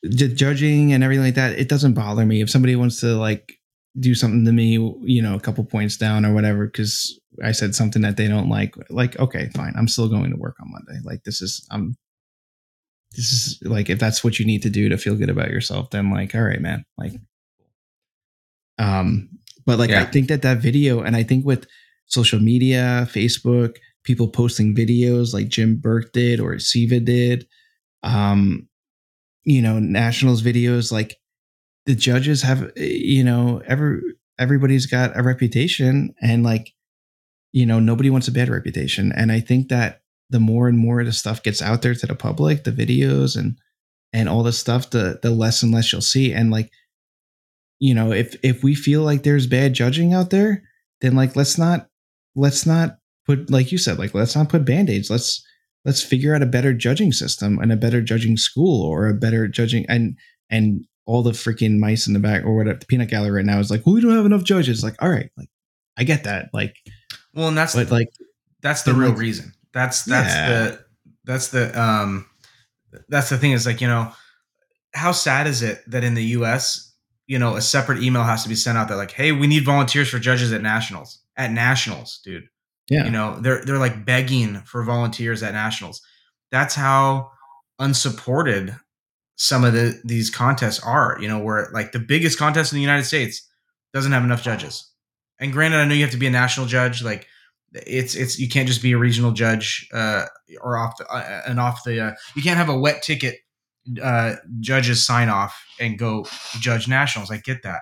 [0.09, 2.41] ju- judging and everything like that it doesn't bother me.
[2.41, 3.53] If somebody wants to like
[3.99, 7.73] do something to me you know a couple points down or whatever because i said
[7.73, 9.73] something that they don't like like okay fine.
[9.75, 10.99] I'm still going to work on monday.
[11.03, 11.95] Like this is i'm
[13.15, 15.89] this is like if that's what you need to do to feel good about yourself
[15.89, 16.83] then like all right man.
[16.97, 17.13] Like
[18.77, 19.29] um
[19.67, 21.67] but like i think that that video and i think with
[22.07, 27.45] social media facebook people posting videos like jim burke did or siva did
[28.01, 28.67] um
[29.43, 31.17] you know nationals videos like
[31.85, 34.01] the judges have you know every
[34.39, 36.73] everybody's got a reputation and like
[37.53, 39.11] you know nobody wants a bad reputation.
[39.15, 42.15] And i think that the more and more the stuff gets out there to the
[42.15, 43.57] public the videos and
[44.13, 46.33] and all the stuff the the less and less you'll see.
[46.33, 46.69] And like
[47.79, 50.63] you know if if we feel like there's bad judging out there
[51.01, 51.87] then like let's not
[52.35, 55.43] let's not put like you said like let's not put band-aids let's
[55.85, 59.47] let's figure out a better judging system and a better judging school or a better
[59.47, 60.17] judging and
[60.49, 63.59] and all the freaking mice in the back or whatever the peanut gallery right now
[63.59, 65.49] is like well, we don't have enough judges like all right like
[65.97, 66.75] i get that like
[67.33, 68.09] Well, and that's but like
[68.61, 69.53] that's the real like- reason.
[69.73, 70.49] That's that's Yeah.
[70.49, 70.85] the
[71.25, 72.25] that's the um
[73.09, 74.11] that's the thing is like you know
[74.93, 76.86] how sad is it that in the U.S.
[77.27, 79.65] you know a separate email has to be sent out that like hey we need
[79.65, 81.19] volunteers for judges at nationals.
[81.35, 82.47] At nationals dude.
[82.89, 83.05] Yeah.
[83.05, 86.01] You know they're they're like begging for volunteers at nationals.
[86.51, 87.31] That's how
[87.79, 88.75] unsupported
[89.35, 92.81] some of the these contests are you know where like the biggest contest in the
[92.81, 93.47] united states
[93.93, 94.91] doesn't have enough judges.
[95.39, 97.27] And granted i know you have to be a national judge like
[97.73, 100.25] it's it's you can't just be a regional judge uh
[100.61, 103.39] or off the uh, and off the uh, you can't have a wet ticket
[104.01, 106.25] uh judges sign off and go
[106.59, 107.31] judge nationals.
[107.31, 107.81] I get that.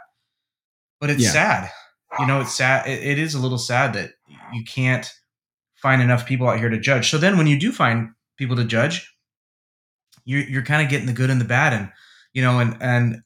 [0.99, 1.31] But it's Yeah.
[1.31, 1.71] sad.
[2.19, 2.87] You know it's sad.
[2.87, 4.11] It, it is a little sad that
[4.53, 5.11] you can't
[5.75, 7.09] find enough people out here to judge.
[7.09, 9.11] So then when you do find people to judge
[10.25, 11.89] you're, you're kind of getting the good and the bad and
[12.33, 13.21] you know and and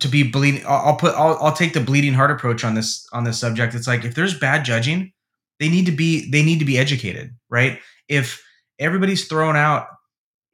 [0.00, 3.06] to be bleeding I'll, I'll put I'll, I'll take the bleeding heart approach on this
[3.12, 3.74] on this subject.
[3.74, 5.12] It's like if there's bad judging
[5.60, 7.78] they need to be they need to be educated right?
[8.08, 8.42] If
[8.78, 9.86] everybody's throwing out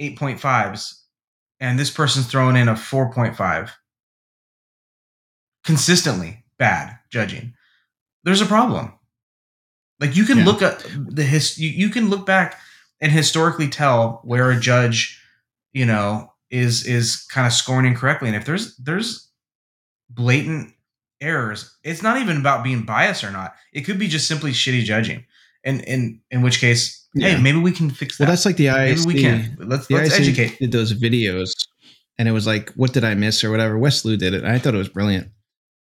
[0.00, 0.94] 8.5s
[1.62, 3.70] and this person's throwing in a 4.5
[5.64, 7.54] consistently bad judging.
[8.24, 8.92] There's a problem.
[10.00, 10.44] Like you can Yeah.
[10.44, 12.58] look at the his you, you can look back
[13.00, 15.20] and historically tell where a judge
[15.72, 19.30] you know is is kind of scoring incorrectly and if there's there's
[20.10, 20.74] blatant
[21.20, 23.54] errors it's not even about being biased or not.
[23.72, 25.24] It could be just simply shitty judging
[25.64, 27.30] and in in which case Yeah.
[27.36, 28.24] hey maybe we can fix that.
[28.24, 29.56] well that's like the maybe we can.
[29.60, 30.58] Let's the let's educate.
[30.58, 31.50] did those videos
[32.18, 33.78] and it was like what did i miss or whatever?
[33.78, 35.28] Wes Lou did it and i thought it was brilliant.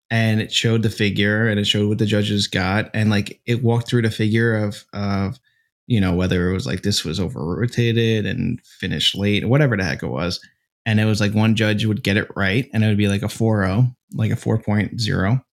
[0.10, 3.62] And it showed the figure and it showed what the judges got and like it
[3.62, 5.38] walked through the figure of of
[5.86, 9.76] you know whether it was like this was over rotated and finished late or whatever
[9.76, 10.40] the heck it was.
[10.86, 13.22] And it was like one judge would get it right and it would be like
[13.22, 15.44] a 4-0 like a 4.0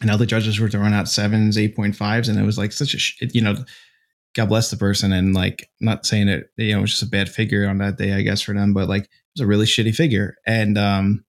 [0.00, 3.20] and other judges were throwing out sevens 8.5s and it was like such a sh-
[3.32, 3.54] you know
[4.34, 7.06] god bless the person and like not saying it you know it was just a
[7.06, 9.66] bad figure on that day i guess for them but like it was a really
[9.66, 11.24] shitty figure and um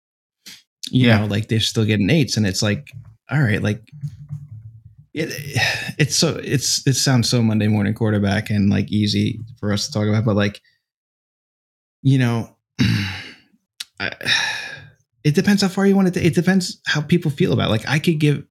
[0.90, 1.20] you Yeah.
[1.20, 2.90] know like they're still getting eights and it's like
[3.30, 3.82] all right like
[5.14, 5.30] it
[5.98, 9.92] it's so it's it sounds so monday morning quarterback and like easy for us to
[9.92, 10.60] talk about but like
[12.02, 12.54] you know
[14.00, 14.12] I,
[15.24, 17.72] it depends how far you want it to it depends how people feel about it.
[17.72, 18.44] like i could give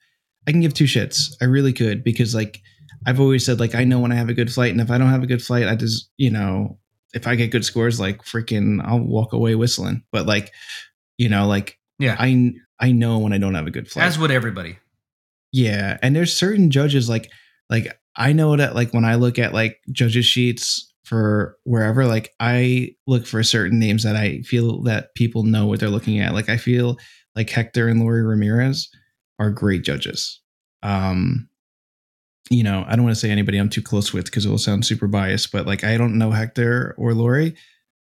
[0.47, 2.61] i can give two shits i really could because like
[3.05, 4.97] i've always said like i know when i have a good flight and if i
[4.97, 6.77] don't have a good flight i just you know
[7.13, 10.03] if I get good scores, like freaking, I'll walk away whistling.
[10.11, 10.51] But like,
[11.17, 12.15] you know, like Yeah.
[12.19, 14.05] I I know when I don't have a good flight.
[14.05, 14.77] As would everybody.
[15.51, 17.31] Yeah, and there's certain judges like
[17.69, 22.33] like I know that like when I look at like judges sheets for wherever like
[22.39, 26.33] I look for certain names that I feel that people know what they're looking at.
[26.33, 26.97] Like I feel
[27.35, 28.89] like Hector and Lori Ramirez
[29.39, 30.41] are great judges.
[30.83, 31.49] Um
[32.49, 34.57] you know, I don't want to say anybody I'm too close with because it will
[34.57, 37.55] sound super biased, but like I don't know Hector or Lori.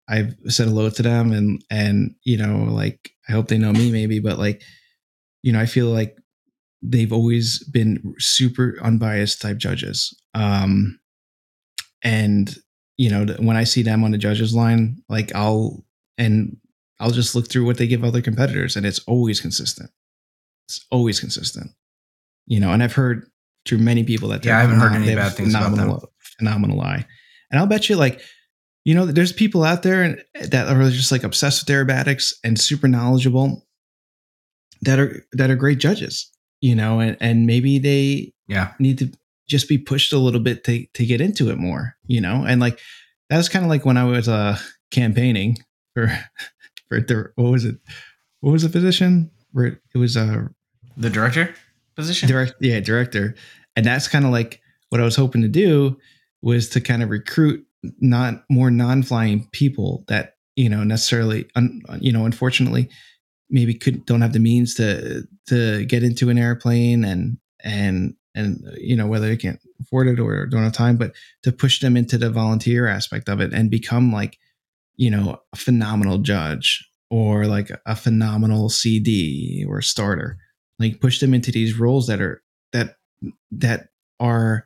[0.07, 3.91] I've said hello to them and and you know, like I hope they know me
[3.91, 4.63] maybe, but like
[5.43, 6.17] you know, I feel like
[6.83, 10.15] they've always been super unbiased type judges.
[10.35, 10.99] Um,
[12.03, 12.55] and
[12.97, 15.85] you know, when I see them on the judges line, like I'll
[16.19, 16.57] and
[17.01, 19.91] I'll just look through what they give other competitors, and it's always consistent.
[20.67, 21.71] It's always consistent.
[22.47, 23.27] You know, and I've heard
[23.67, 25.99] through many people that Yeah, I haven't heard any bad things about them.
[26.39, 27.07] phenomenal, eye,
[27.51, 28.21] and I'll bet you like.
[28.87, 30.19] You know, there's people out there
[30.51, 33.67] that are just like obsessed with aerobatics and super knowledgeable
[34.83, 38.73] that are that are great judges you know and, and maybe they Yeah.
[38.79, 39.11] need to
[39.49, 42.61] just be pushed a little bit to to get into it more you know and
[42.61, 42.79] like
[43.31, 44.59] that was kind of like when i was uh
[44.91, 45.57] campaigning
[45.95, 46.09] for
[46.89, 47.77] for the what was it
[48.41, 50.51] what was the position it was a
[50.97, 51.55] The director
[51.97, 52.29] position?
[52.29, 53.35] direct yeah director
[53.77, 55.97] and that's kind of like what i was hoping to do
[56.43, 57.65] was to kind of recruit
[58.01, 62.89] not more non-flying people that you know necessarily un, you know unfortunately
[63.51, 68.61] maybe could don't have the means to to get into an airplane and and and
[68.79, 71.13] you know whether they can't afford it or don't have time but
[71.43, 74.39] to push them into the volunteer aspect of it and become like
[74.97, 80.37] you know a phenomenal judge or like a phenomenal cd or starter.
[80.81, 82.97] Like push them into these roles that are that
[83.53, 84.65] that are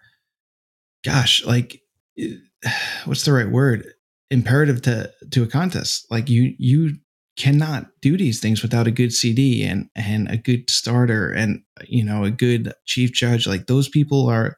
[1.05, 1.83] gosh like
[3.05, 3.93] what's the right word?
[4.31, 6.07] Imperative to to a contest.
[6.11, 6.95] Like you you
[7.37, 12.03] cannot do these things without a good cd and and a good starter and you
[12.03, 13.47] know a good chief judge.
[13.47, 14.57] Like those people are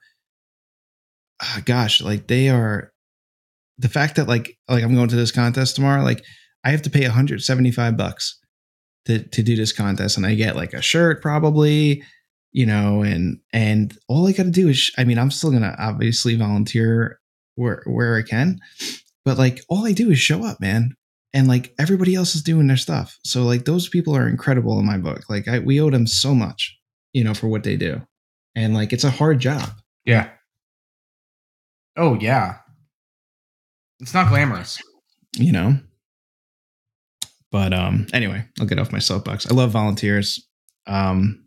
[1.42, 2.92] ah, gosh like they are
[3.78, 6.22] the fact that like like i'm going to this contest tomorrow like
[6.64, 8.38] i have to pay 175 bucks
[9.06, 12.02] to to do this contest and i get like a shirt probably
[12.52, 15.74] you know and and all i got to do is i mean i'm still gonna
[15.78, 17.20] obviously volunteer
[17.54, 18.58] where where i can
[19.24, 20.94] but like all i do is show up man
[21.32, 24.86] and like everybody else is doing their stuff so like those people are incredible in
[24.86, 26.76] my book like I, we owe them so much
[27.12, 28.02] you know for what they do
[28.56, 29.70] and like it's a hard job
[30.04, 30.28] Yeah.
[31.96, 32.56] Oh yeah.
[34.00, 34.80] It's not glamorous.
[35.36, 35.78] you know
[37.50, 39.50] but um anyway i'll get off my soapbox.
[39.50, 40.46] I love volunteers.
[40.86, 41.46] Um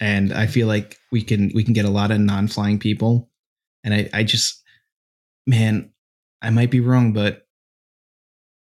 [0.00, 3.30] and i feel like we can we can get a lot of non-flying people.
[3.84, 4.62] And i i just
[5.46, 5.92] man
[6.42, 7.46] i might be wrong but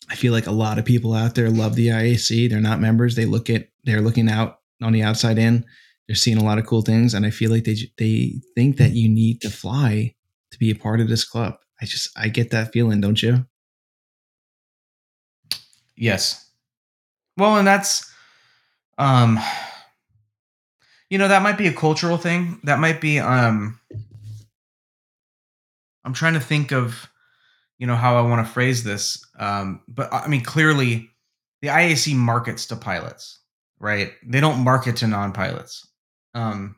[0.09, 3.17] i feel like a lot of people out there love the iac they're not members.
[3.17, 5.65] They look at they're looking out on the outside in.
[6.07, 7.15] They're seeing a lot of cool things.
[7.15, 10.15] And i feel like they they think that you need to fly
[10.53, 11.55] to be a part of this club.
[11.83, 13.47] I just i get that feeling don't you
[15.97, 16.51] Yes.
[17.37, 18.11] Well, and that's
[18.99, 19.39] um
[21.09, 22.61] you know, that might be a cultural thing.
[22.65, 23.79] That might be um
[26.05, 27.09] I'm trying to think of
[27.79, 29.25] you know how I want to phrase this.
[29.39, 31.11] Um but I mean clearly
[31.63, 33.39] the IAC markets to pilots,
[33.79, 34.13] right?
[34.25, 35.89] They don't market to non-pilots.
[36.35, 36.77] Um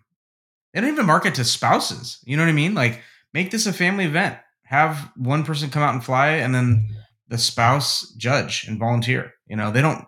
[0.73, 2.19] they don't even market to spouses.
[2.25, 2.75] You know what I mean?
[2.75, 3.03] Like
[3.33, 4.39] make this a family event.
[4.65, 6.89] Have one person come out and fly and then
[7.29, 9.33] the spouse judge and volunteer.
[9.47, 10.05] You know, they don't.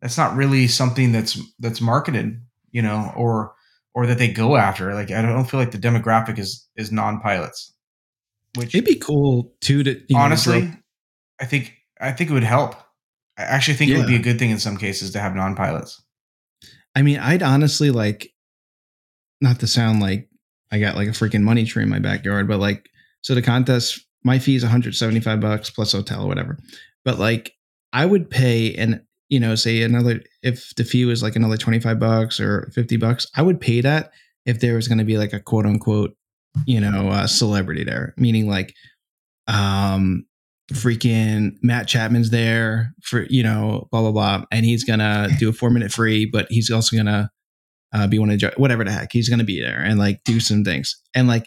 [0.00, 2.40] That's not really something that's that's marketed.
[2.70, 3.54] You know, or
[3.94, 4.94] or that they go after.
[4.94, 7.74] Like I don't feel like the demographic is is non-pilots.
[8.56, 10.72] Which It'd be cool too to you know, honestly, grow-
[11.40, 12.74] I think I think it would help.
[13.38, 16.02] I actually think it would be a good thing in some cases to have non-pilots.
[16.96, 18.32] I mean, I'd honestly like,
[19.40, 20.28] not to sound like
[20.72, 24.04] I got like a freaking money tree in my backyard, but like, so the contest,
[24.24, 26.58] my fee is 175 bucks plus hotel or whatever.
[27.04, 27.52] But like,
[27.92, 31.98] I would pay and you know, say another if the fee was like another 25
[31.98, 34.10] bucks or 50 bucks, I would pay that
[34.46, 36.16] if there was going to be like a quote unquote,
[36.66, 38.74] you know, uh, celebrity there, meaning like,
[39.46, 40.24] um,
[40.72, 45.52] freaking Matt Chapman's there for you know blah blah blah, and he's gonna do a
[45.52, 47.30] four minute free, but he's also gonna
[47.94, 50.40] uh, be one of the whatever the heck he's gonna be there and like do
[50.40, 51.00] some things.
[51.14, 51.46] And like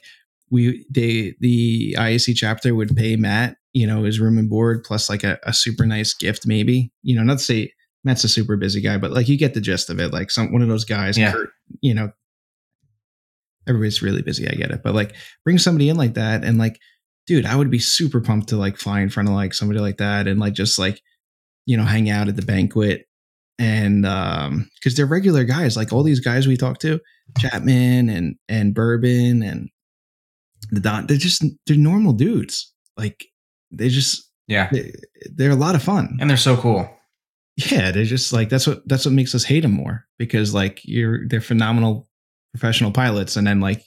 [0.51, 5.09] we they the IAC chapter would pay Matt you know his room and board plus
[5.09, 7.71] like a, a super nice gift maybe you know not to say
[8.03, 10.51] Matt's a super busy guy but like you get the gist of it like some
[10.51, 11.31] one of those guys Yeah.
[11.31, 11.49] Kurt,
[11.81, 12.11] you know
[13.67, 16.79] everybody's really busy I get it but like bring somebody in like that and like
[17.27, 19.97] dude, I would be super pumped to like fly in front of like somebody like
[19.97, 21.01] that and like just like,
[21.65, 23.05] you know, hang out at the banquet.
[23.59, 26.99] And um, because they're regular guys, like all these guys we talk to,
[27.37, 29.69] Chapman and and Boerboon and
[30.71, 32.73] the Don, they're just they're normal dudes.
[32.97, 33.25] Like
[33.71, 34.69] they just Yeah.
[34.71, 34.91] they,
[35.36, 36.17] they're a lot of fun.
[36.19, 36.89] And they're so cool.
[37.71, 40.79] yeah, they're just like that's what that's what makes us hate them more because like
[40.84, 42.07] you're they're phenomenal
[42.53, 43.84] professional pilots and then like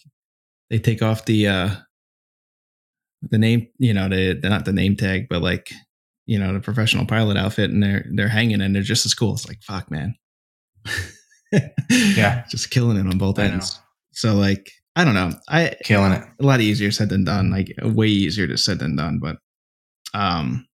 [0.71, 1.71] they take off the uh
[3.31, 5.71] the name you know the not the name tag but like
[6.27, 9.33] you know the professional pilot outfit and they're they're hanging and they're just as cool
[9.33, 10.15] it's like fuck man
[11.91, 12.45] Yeah.
[12.51, 13.53] just killing it on both I know.
[13.55, 13.79] ends
[14.13, 16.23] so like i don't know i Killing it.
[16.41, 19.37] a lot easier said than done like way easier to said than done but
[20.15, 20.67] um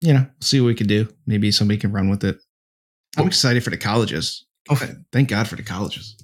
[0.00, 2.36] you know see what we can do maybe somebody can run with it
[3.16, 4.80] i'm excited for the colleges Oh.
[5.12, 6.16] thank god for the colleges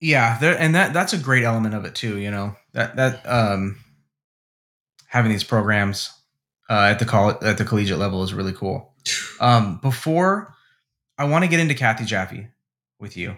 [0.00, 2.56] Yeah, there and that that's a great element of it too, you know.
[2.72, 3.76] That that um
[5.06, 6.10] having these programs
[6.68, 8.94] uh at the college at the collegiate level is really cool.
[9.40, 10.54] Um before
[11.18, 12.46] I want to get into Kathy Jaffe
[13.00, 13.36] with you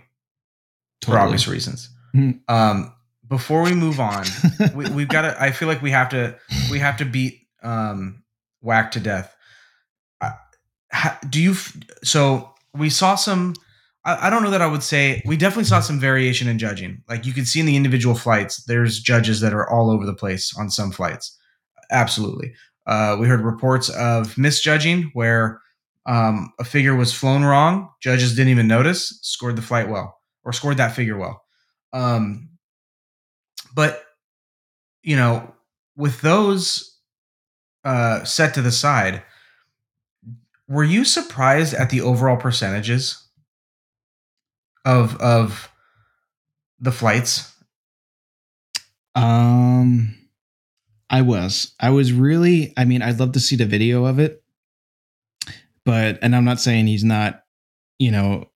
[1.02, 1.88] for obvious reasons.
[2.14, 2.40] Mhm.
[2.48, 2.92] Um
[3.28, 4.24] before we move on,
[4.74, 6.37] we, we've got to i feel like we have to
[6.70, 8.22] we have to beat um
[8.64, 9.35] WAC to death.
[10.92, 13.54] Ha- do you f- so we saw some
[14.04, 17.02] I, I don't know that i would say we definitely saw some variation in judging.
[17.09, 20.14] Like you can see in the individual flights there's judges that are all over the
[20.14, 21.37] place on some flights.
[21.90, 22.54] Absolutely.
[22.87, 25.61] Uh, we heard reports of misjudging where
[26.06, 27.90] um, a figure was flown wrong.
[28.00, 30.15] Judges didn't even notice scored the flight well
[30.46, 31.42] or scored that figure well.
[31.92, 32.50] Um,
[33.74, 34.02] but
[35.02, 35.54] you know
[35.96, 36.98] with those
[37.85, 39.22] uh, set to the side
[40.68, 43.28] were you surprised at the overall percentages
[44.85, 45.70] of of
[46.80, 47.52] the flights?
[49.14, 50.14] Um
[51.09, 51.74] i was.
[51.80, 54.42] I was really i mean i'd love to see the video of it
[55.85, 57.44] but and i'm not saying he's not
[57.98, 58.46] you know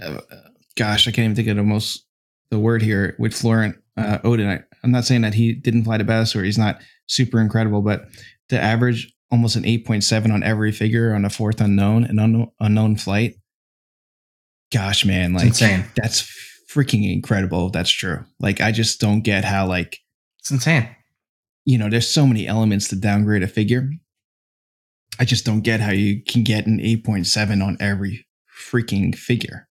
[0.00, 0.18] uh,
[0.76, 2.06] gosh i can't even think of the most
[2.50, 4.48] the word here with florent uh, Oddon.
[4.48, 7.82] I, i'm not saying that he didn't fly the best or he's not super incredible
[7.82, 8.06] but
[8.48, 12.96] the average almost an 8.7 on every figure on a fourth unknown an unknown, unknown
[12.96, 13.34] flight.
[14.72, 15.84] Gosh man it's like insane.
[15.96, 16.22] that's
[16.70, 17.70] freaking incredible.
[17.70, 18.24] That's true.
[18.40, 19.98] Like i just don't get how like
[20.38, 20.88] it's insane.
[21.64, 23.90] you know there's so many elements to downgrade a figure.
[25.18, 28.26] I just don't get how you can get an 8.7 on every
[28.70, 29.68] freaking figure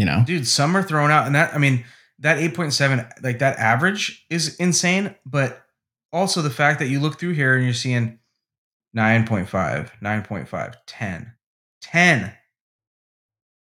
[0.00, 0.22] you know?
[0.26, 1.84] Dude some are thrown out and that i mean
[2.20, 5.62] that 8.7 like that average is insane but
[6.10, 8.18] also the fact that you look through here and you're seeing
[8.96, 11.32] 9.5 9.5 10
[11.82, 12.32] 10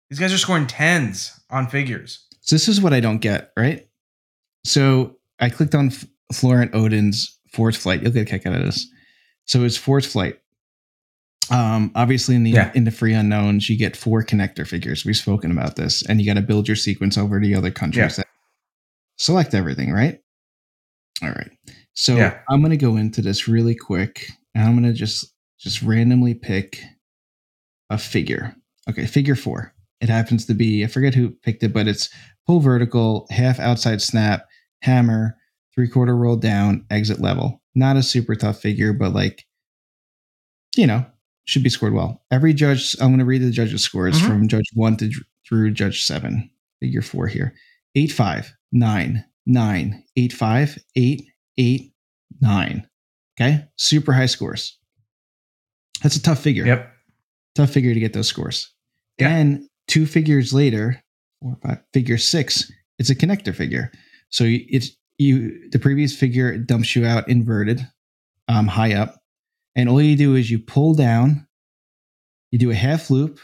[0.10, 2.28] these guys are scoring 10s on figures.
[2.42, 3.88] So this is what i don't get right?
[4.66, 8.02] So i clicked on F- florent Oddon's fourth flight.
[8.02, 8.88] You'll get a kick out of this.
[9.46, 10.40] So his fourth flight
[11.52, 12.72] um obviously in the Yeah.
[12.76, 15.06] in the free unknowns you get four connector figures.
[15.06, 16.02] We've spoken about this.
[16.06, 18.24] And you got to build your sequence over the other countries Yeah.
[18.24, 18.28] that
[19.18, 20.20] select everything right?
[21.22, 21.52] All right.
[21.94, 22.40] So Yeah.
[22.50, 26.34] i'm going to go into this really quick and i'm going to just just randomly
[26.34, 26.82] pick
[27.90, 28.56] a figure.
[28.90, 29.74] Okay figure four.
[30.02, 32.10] It happens to be i forget who picked it but it's
[32.48, 34.46] pull vertical half outside snap
[34.82, 35.38] hammer
[35.74, 37.62] three quarter roll down exit level.
[37.76, 39.46] Not a super tough figure but like
[40.76, 41.06] you know
[41.46, 44.28] should be scored well every judge i'm going to read the judges scores Mhm.
[44.28, 45.12] from judge one to
[45.48, 47.54] through judge seven figure four here
[47.96, 51.24] eight five nine nine eight five eight
[51.58, 51.94] eight
[52.42, 52.88] nine
[53.40, 54.78] okay super high scores
[56.04, 56.92] that's a tough figure yep
[57.56, 58.70] tough figure to get those scores.
[59.18, 59.30] Yeah.
[59.30, 61.02] Then two figures later,
[61.40, 63.94] or five, figure six, it's a connector figure.
[64.30, 67.88] So it's you the previous figure dumps you out inverted,
[68.50, 69.16] um, high up,
[69.76, 71.48] and all you do is you pull down,
[72.52, 73.40] you do a half loop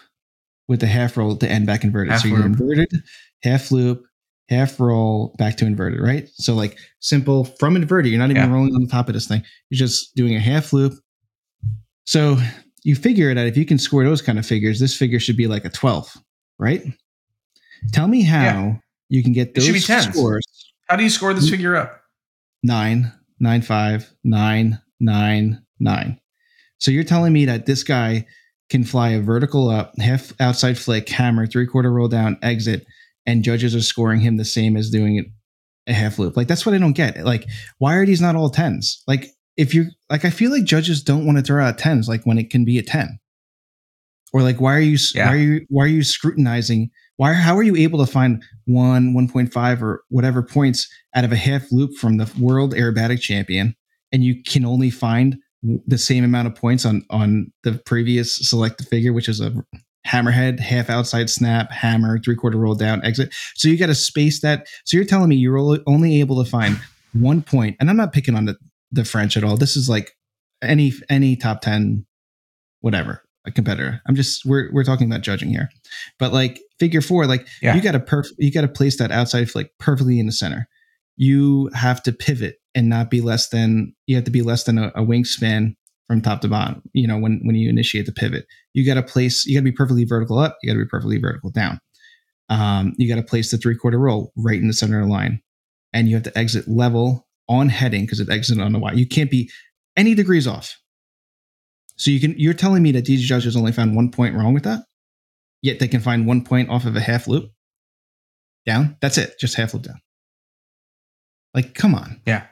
[0.68, 2.14] with a half roll to end back inverted.
[2.14, 3.04] Half so you're inverted,
[3.44, 4.06] half loop,
[4.50, 6.30] half roll back to inverted, right?
[6.36, 8.50] So like simple from inverted, you're not even Yeah.
[8.56, 9.44] rolling on the top of this thing.
[9.70, 10.94] You're just doing a half loop.
[12.06, 12.38] So
[12.84, 15.48] you figure that if you can score those kind of figures, this figure should be
[15.48, 16.16] like a 12,
[16.58, 16.84] right?
[17.92, 18.76] Tell me how Yeah.
[19.10, 20.14] you can get It those should be 10s.
[20.14, 20.46] scores
[20.88, 21.52] how do you score this Mm.
[21.52, 22.02] figure up
[22.64, 26.20] nine, nine, five, nine, nine, nine.
[26.82, 28.26] So you're telling me that this guy
[28.70, 32.86] can fly a vertical up, half outside flick, hammer, three quarter roll down, exit,
[33.26, 35.26] and judges are scoring him the same as doing it
[35.88, 36.36] a half loop.
[36.36, 37.24] Like that's what I don't get.
[37.24, 39.04] Like, why are these not all tens?
[39.08, 39.28] Like,
[39.58, 42.38] if you're like, I feel like judges don't want to throw out tens, like when
[42.40, 43.20] it can be a ten.
[44.34, 45.28] Or like, why are you Yeah.
[45.28, 46.90] why are you why are you scrutinizing?
[47.18, 47.34] Why?
[47.34, 51.32] How are you able to find one, one point five, or whatever points out of
[51.32, 53.76] a half loop from the world aerobatic champion,
[54.12, 58.88] and you can only find the same amount of points on on the previous selected
[58.88, 59.54] figure, which is a
[60.08, 63.34] hammerhead, half outside snap, hammer, three quarter roll down, exit.
[63.56, 64.68] So you got to space that.
[64.86, 66.80] So you're telling me you're only able to find
[67.14, 68.58] one point, and I'm not picking on the,
[68.92, 69.58] the French at all.
[69.58, 70.12] This is like
[70.62, 72.06] any any top ten,
[72.82, 74.02] whatever a competitor.
[74.08, 75.70] I'm just we're we're talking about judging here,
[76.20, 77.76] but like figure four, like yeah.
[77.76, 80.68] you got to perf you got to place that outside flick perfectly in the center.
[81.18, 84.78] You have to pivot and not be less than you have to be less than
[84.78, 85.76] a, a wingspan
[86.08, 86.82] from top to bottom.
[86.94, 89.72] You know when when you initiate the pivot, you got to place you got to
[89.72, 90.58] be perfectly vertical up.
[90.62, 91.80] You got to be perfectly vertical down.
[92.50, 95.12] Um, you got to place the three quarter roll right in the center of the
[95.12, 95.42] line,
[95.94, 98.94] and you have to exit level on heading because it exited on the Y.
[98.94, 99.50] You can't be
[99.98, 100.82] any degrees off
[102.02, 104.64] so you can you're telling me that these judges only found one point wrong with
[104.64, 104.86] that,
[105.62, 107.52] yet they can find one point off of a half loop
[108.66, 108.98] down.
[109.02, 110.02] That's it, just half loop down.
[111.54, 112.20] Like, come on.
[112.26, 112.48] Yeah.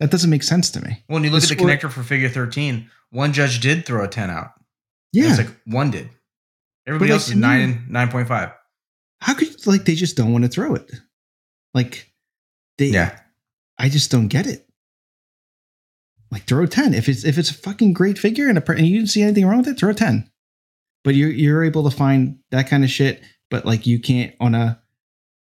[0.00, 1.04] That doesn't make sense to me.
[1.08, 4.04] Well, when you look the at the connector for figure 13, one judge did throw
[4.04, 4.50] a 10 out.
[5.12, 5.30] Yeah.
[5.30, 6.10] It's like one did.
[6.86, 8.52] Everybody else is nine nine point five.
[9.20, 10.90] How could like they just don't want to throw it?
[11.74, 12.12] Like
[12.78, 13.18] they Yeah.
[13.78, 14.66] I just don't get it
[16.30, 18.86] like throw a 10 if it's if it's a fucking great figure and, a, and
[18.86, 20.30] you didn't see anything wrong with it throw a 10
[21.04, 24.54] but you're you're able to find that kind of shit but like you can't on
[24.54, 24.80] a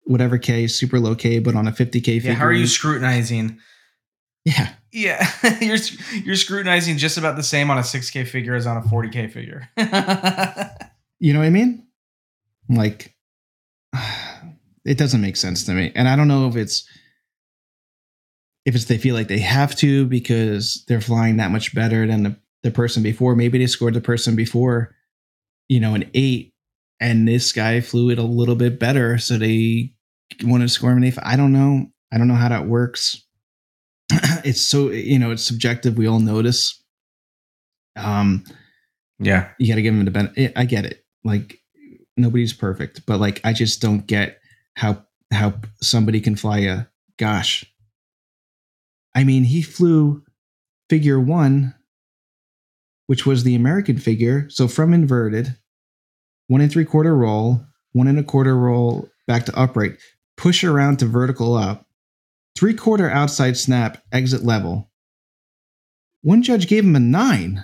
[0.03, 3.59] whatever k super low k but on a 50k figure yeah, how are you scrutinizing
[4.45, 5.29] yeah yeah
[5.61, 5.77] you're
[6.23, 9.69] you're scrutinizing just about the same on a 6k figure as on a 40k figure
[11.19, 11.85] you know what i mean
[12.69, 13.15] like
[14.85, 16.87] it doesn't make sense to me and i don't know if it's
[18.69, 22.23] if it's they feel like they have to because they're flying that much better than
[22.23, 23.35] the, the person before.
[23.35, 24.95] Maybe they scored the person before,
[25.67, 26.53] you know, an eight,
[26.99, 29.93] and this guy flew it a little bit better, so they
[30.43, 31.17] wanted to score him an eight.
[31.23, 31.87] I don't know.
[32.11, 33.25] I don't know how that works.
[34.43, 35.97] it's so you know it's subjective.
[35.97, 36.81] We all notice.
[37.95, 38.43] Um,
[39.19, 40.53] yeah, you got to give him the benefit.
[40.55, 41.05] I get it.
[41.23, 41.59] Like
[42.17, 44.39] nobody's perfect, but like I just don't get
[44.75, 46.85] how how somebody can fly a
[47.17, 47.65] gosh
[49.15, 50.23] I mean, he flew
[50.89, 51.75] figure one,
[53.07, 54.49] which was the American figure.
[54.49, 55.57] So from inverted,
[56.47, 59.97] one and three quarter roll, one and a quarter roll back to upright,
[60.37, 61.85] push around to vertical up,
[62.59, 64.91] three quarter outside snap, exit level.
[66.21, 67.63] One judge gave him a nine.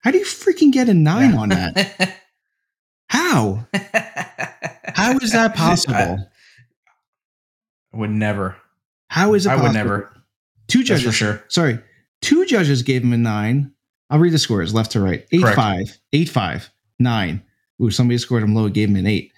[0.00, 1.38] How do you freaking get a nine yeah.
[1.38, 2.16] on that?
[3.08, 3.66] How?
[4.94, 6.18] How is that possible?
[7.92, 8.56] I would never.
[9.10, 9.50] How is it?
[9.50, 9.66] Possible?
[9.66, 9.84] I possible?
[9.84, 10.22] would never.
[10.66, 11.04] Two judges.
[11.04, 11.44] That's for sure.
[11.46, 11.78] Sorry.
[12.20, 13.72] Two judges gave him a nine.
[14.10, 15.24] I'll read the scores left to right.
[15.30, 15.56] Eight Correct.
[15.56, 16.68] five, eight five,
[16.98, 17.42] nine.
[17.80, 19.32] Ooh, somebody scored him low, gave him an eight.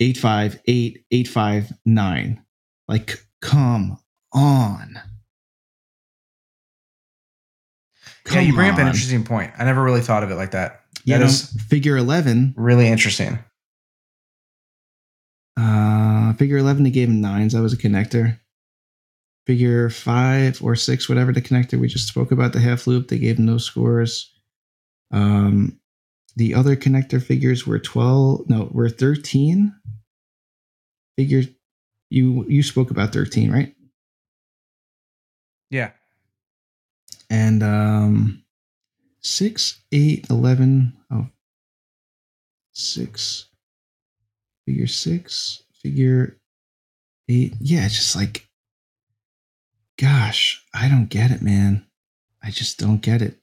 [0.00, 2.42] Eight five, eight, eight five, nine.
[2.88, 3.98] Like, come
[4.32, 4.98] on.
[8.24, 8.74] Come yeah, you bring on.
[8.74, 9.52] up an interesting point.
[9.58, 10.84] I never really thought of it like that.
[11.06, 12.54] That you is figure eleven.
[12.56, 13.38] Really interesting.
[15.58, 17.52] Uh figure eleven, they gave him nines.
[17.52, 18.38] That was a connector
[19.46, 23.18] figure five or six, whatever the connector we just spoke about, the half loop, they
[23.18, 24.32] gave him no scores.
[25.10, 25.78] Um,
[26.36, 29.74] the other connector figures were 12, no, were 13.
[31.16, 31.42] Figure
[32.12, 33.74] you you spoke about 13, right?
[35.70, 35.92] Yeah.
[37.30, 38.44] And um
[39.20, 41.28] 6, 8, 11, oh,
[42.72, 43.46] 6,
[44.66, 46.36] figure 6, figure
[47.28, 47.54] 8.
[47.60, 48.46] Yeah, it's just like
[49.98, 51.86] gosh, I don't get it, man.
[52.42, 53.38] I just don't get it.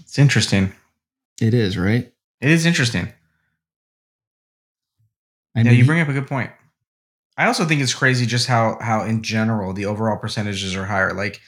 [0.00, 0.72] It's interesting.
[1.40, 2.12] It is, right?
[2.40, 3.12] It is interesting.
[5.54, 6.50] I yeah, you bring up a good point.
[7.36, 11.14] I also think it's crazy just how how in general the overall percentages are higher.
[11.14, 11.40] Like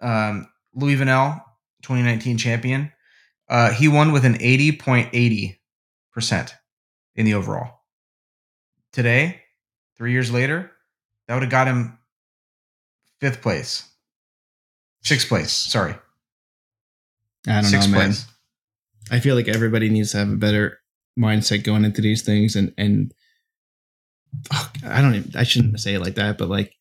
[0.00, 1.42] um, Louis Vanel,
[1.82, 2.92] 2019 champion,
[3.48, 5.58] uh, he won with an 80.80
[6.12, 6.54] percent
[7.14, 7.80] in the overall.
[8.92, 9.42] Today,
[9.96, 10.70] three years later,
[11.26, 11.98] that would have got him
[13.20, 13.88] fifth place,
[15.02, 15.52] sixth place.
[15.52, 15.94] Sorry,
[17.46, 18.10] I don't sixth know, man.
[18.10, 18.26] Place.
[19.10, 20.78] I feel like everybody needs to have a better
[21.18, 23.14] mindset going into these things, and and
[24.84, 25.32] I don't even.
[25.36, 26.74] I shouldn't say it like that, but like,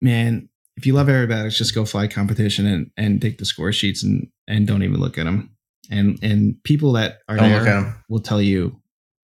[0.00, 4.02] man, if you love aerobatics, just go fly competition and and take the score sheets
[4.02, 5.56] and and don't even look at them.
[5.90, 8.80] And and people that are don't there will tell you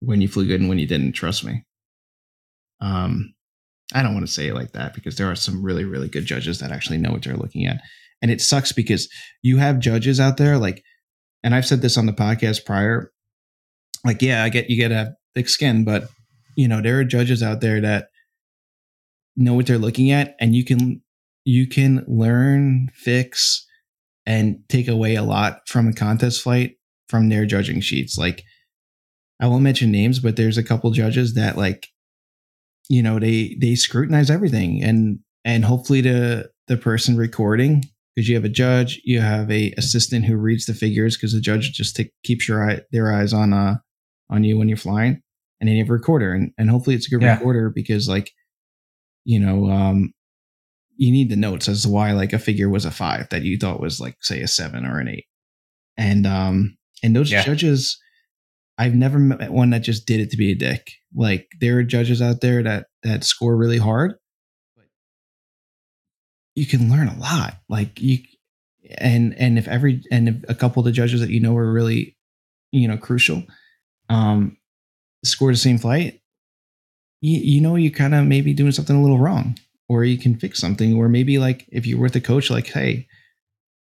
[0.00, 1.12] when you flew good and when you didn't.
[1.12, 1.64] Trust me.
[2.80, 3.34] Um,
[3.94, 6.24] I don't want to say it like that because there are some really, really good
[6.24, 7.80] judges that actually know what they're looking at.
[8.22, 9.08] And it sucks because
[9.42, 10.82] you have judges out there like,
[11.42, 13.10] and I've said this on the podcast prior,
[14.04, 16.08] like yeah, I get you get a thick skin, but
[16.56, 18.08] you know there are judges out there that
[19.36, 21.02] know what they're looking at, and you can
[21.44, 23.66] you can learn, fix,
[24.26, 26.76] and take away a lot from a contest flight
[27.08, 28.18] from their judging sheets.
[28.18, 28.44] Like
[29.40, 31.88] I won't mention names, but there's a couple judges that like
[32.88, 37.84] you know they they scrutinize everything and and hopefully the the person recording
[38.14, 41.40] because you have a judge you have a assistant who reads the figures because the
[41.40, 43.76] judge just t- keeps your eye their eyes on uh
[44.28, 45.22] on you when you're flying
[45.60, 47.34] and have a recorder and, and hopefully it's a good Yeah.
[47.36, 48.32] recorder because like
[49.24, 50.12] you know um
[50.96, 53.56] you need the notes as to why like a figure was a five that you
[53.58, 55.26] thought was like say a seven or an eight
[55.96, 57.42] and um and those Yeah.
[57.44, 57.98] judges
[58.78, 61.82] i've never met one that just did it to be a dick like there are
[61.82, 64.14] judges out there that that score really hard
[64.76, 64.86] but
[66.54, 68.18] you can learn a lot like you
[68.98, 71.72] and and if every and if a couple of the judges that you know are
[71.72, 72.16] really
[72.72, 73.42] you know crucial
[74.08, 74.56] um
[75.24, 76.20] score the same flight
[77.20, 79.56] you, you know you kind of maybe doing something a little wrong
[79.88, 83.06] or you can fix something or maybe like if you're with a coach like hey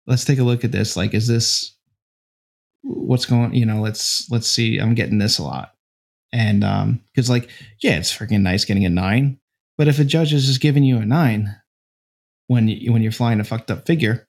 [0.06, 1.76] let's take a look at this like is this
[2.82, 5.70] what's going you know let's let's see i'm getting this a lot.
[6.32, 7.48] And um because like
[7.80, 9.38] yeah it's freaking nice getting a nine
[9.78, 11.54] but if a judge is just giving you a nine
[12.48, 14.28] when you when you're flying a fucked up figure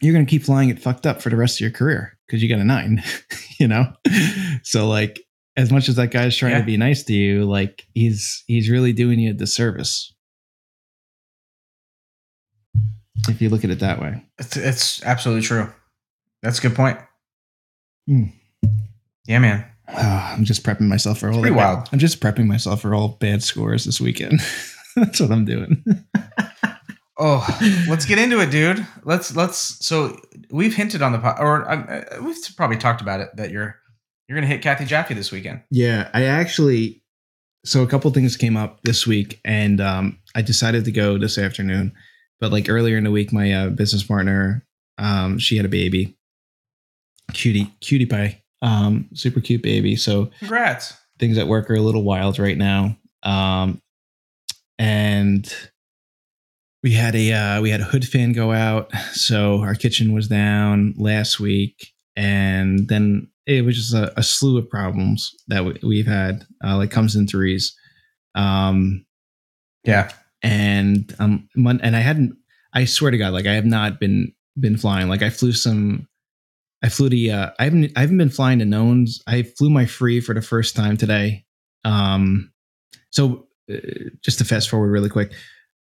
[0.00, 2.42] you're going to keep flying it fucked up for the rest of your career because
[2.42, 3.02] you got a nine
[3.58, 3.92] you know?
[4.62, 5.20] So like
[5.58, 6.60] as much as that guy's trying Yeah.
[6.60, 10.14] to be nice to you like he's he's really doing you a disservice
[13.28, 15.70] if you look at it that way It's, it's absolutely true.
[16.42, 16.98] That's a good point.
[18.06, 18.24] Hmm.
[19.26, 19.64] Yeah, man.
[19.88, 21.88] Ah, i'm just prepping myself for all pretty bad- wild.
[21.92, 24.38] i'm just prepping myself for all bad scores this weekend
[24.96, 25.82] that's what i'm doing
[27.20, 27.44] Oh,
[27.88, 28.86] let's get into it, dude.
[29.02, 29.84] Let's let's.
[29.84, 30.20] So
[30.52, 33.74] we've hinted on the po- or uh, we've probably talked about it that you're
[34.28, 35.62] you're gonna hit Kathy Jaffe this weekend.
[35.70, 37.02] Yeah, I actually.
[37.64, 41.38] So a couple things came up this week, and um, I decided to go this
[41.38, 41.92] afternoon.
[42.40, 44.64] But like earlier in the week, my uh, business partner,
[44.96, 46.16] um, she had a baby,
[47.32, 49.96] cutie, cutie pie, um, super cute baby.
[49.96, 50.96] So Congrats.
[51.18, 52.96] things at work are a little wild right now.
[53.24, 53.82] Um,
[54.78, 55.52] and
[56.84, 60.28] we had a uh, we had a hood fan go out, so our kitchen was
[60.28, 65.78] down last week, and then it was just a, a slew of problems that we,
[65.82, 66.44] we've had.
[66.62, 67.74] Uh, like comes in threes,
[68.34, 69.04] um,
[69.84, 70.10] Yeah.
[70.42, 72.36] and um, and I hadn't.
[72.74, 75.08] I swear to God, like I have not been been flying.
[75.08, 76.06] Like I flew some.
[76.84, 77.32] I flew the.
[77.32, 77.90] Uh, I haven't.
[77.96, 79.22] I haven't been flying to knowns.
[79.26, 81.44] I flew my free for the first time today.
[81.84, 82.52] Um,
[83.10, 83.76] so uh,
[84.22, 85.32] just to fast forward really quick,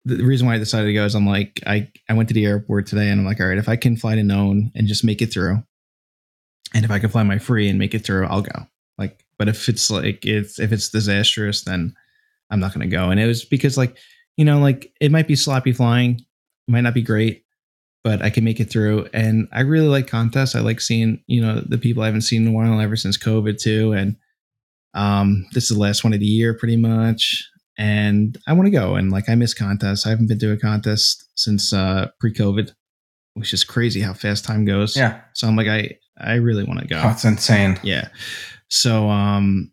[0.05, 2.45] the, reason why I decided to go is I'm like I I went to the
[2.45, 5.03] airport today and I'm like, all right, if I can fly to known and just
[5.03, 5.61] make it through,
[6.73, 8.67] and if I can fly my free and make it through, I'll go.
[8.97, 11.95] Like, but if it's like it's if it's disastrous, then
[12.49, 13.09] I'm not to go.
[13.09, 13.97] And it was because like
[14.37, 16.21] you know like it might be sloppy flying,
[16.67, 17.43] might not be great,
[18.03, 19.07] but I can make it through.
[19.13, 20.55] And I really like contests.
[20.55, 23.17] I like seeing you know the people I haven't seen in a while ever since
[23.17, 23.93] COVID too.
[23.93, 24.15] And
[24.93, 27.47] um, this is the last one of the year pretty much.
[27.77, 28.95] And I want to go.
[28.95, 30.05] And like I miss contests.
[30.05, 32.73] I haven't been to a contest since uh, pre-COVID,
[33.33, 34.95] which is crazy how fast time goes.
[34.95, 35.21] Yeah.
[35.33, 36.95] So I'm like I I really want to go.
[37.01, 37.79] That's insane.
[37.83, 38.09] Yeah.
[38.69, 39.71] So um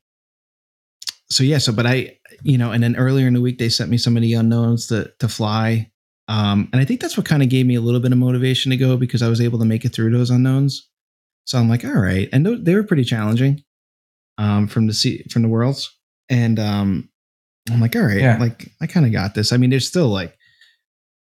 [1.30, 3.90] so yeah, so but I you know, and then earlier in the week they sent
[3.90, 5.90] me some of the unknowns to to fly.
[6.28, 8.70] Um and I think that's what kind of gave me a little bit of motivation
[8.70, 10.88] to go because I was able to make it through those unknowns.
[11.44, 12.28] So I'm like, all right.
[12.32, 13.62] And they were pretty challenging
[14.38, 15.90] um from the sea from the worlds.
[16.28, 17.08] And um
[17.70, 18.38] I'm like, all right, Yeah.
[18.38, 19.52] like I kind of got this.
[19.52, 20.36] I mean, there's still like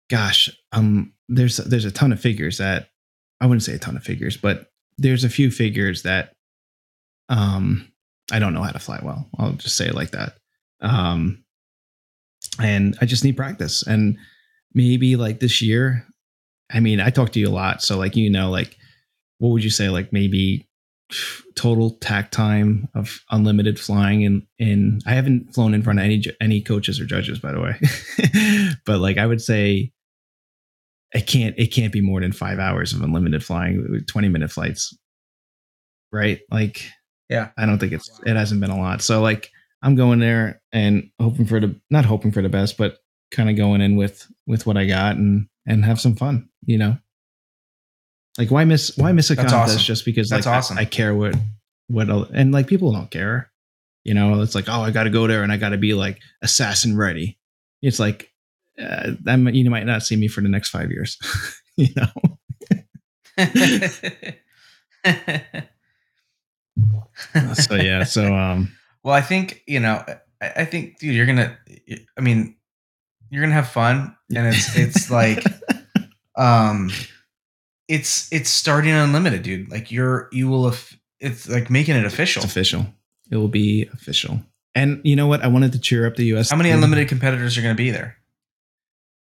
[0.10, 2.90] gosh, um there's there's a ton of figures that
[3.40, 6.34] I wouldn't say a ton of figures, but there's a few figures that
[7.30, 7.90] um
[8.32, 9.30] I don't know how to fly well.
[9.38, 10.38] I'll just say it like that.
[10.82, 11.44] Um
[12.60, 13.84] and I just need practice.
[13.86, 14.18] And
[14.74, 16.06] maybe like this year,
[16.72, 18.76] I mean, I talk to you a lot, so like you know, like
[19.38, 20.68] what would you say, like maybe
[21.56, 26.24] total tack time of unlimited flying and in I haven't flown in front of any
[26.42, 28.76] any coaches or judges by the way.
[28.86, 29.92] but like I would say
[31.14, 34.96] it can't it can't be more than 5 hours of unlimited flying 20 minute flights.
[36.12, 36.40] Right?
[36.52, 36.84] Like
[37.30, 37.50] Yeah.
[37.58, 39.02] I don't think it's it hasn't been a lot.
[39.02, 39.50] So like
[39.82, 42.98] I'm going there and hoping for the not hoping for the best, but
[43.32, 46.78] kind of going in with with what I got and and have some fun, you
[46.78, 46.98] know.
[48.38, 49.86] Like why miss why miss a That's contest awesome.
[49.86, 50.78] just because That's like I- awesome.
[50.78, 51.36] I, care what
[51.88, 53.52] what and like people don't care.
[54.06, 55.94] You know, it's like, oh, I got to go there and I got to be
[55.94, 57.38] like assassin ready.
[57.82, 58.32] It's like
[58.82, 61.18] uh, that might- you might not see me for the next 5 years.
[61.78, 62.08] you know.
[67.54, 68.72] so yeah, so um,
[69.04, 70.04] Well, I think you know.
[70.42, 71.58] I, I think, dude, you're gonna.
[72.18, 72.56] I mean,
[73.30, 75.44] you're gonna have fun, and it's it's like,
[76.38, 76.90] um,
[77.88, 79.72] it's it's starting unlimited, dude.
[79.72, 80.74] Like you're you will.
[81.20, 82.44] It's like making it official.
[82.44, 82.86] it's official.
[83.32, 84.40] It will be official.
[84.76, 85.44] And you know what?
[85.44, 86.52] I wanted to cheer up the U.S.
[86.52, 88.16] How many unlimited competitors are gonna be there?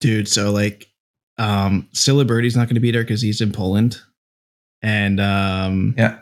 [0.04, 0.28] Dude?
[0.28, 0.86] So like,
[1.38, 3.98] um, Stilla Birdie's not going to be there because he's in Poland,
[4.82, 6.18] and um, Yeah.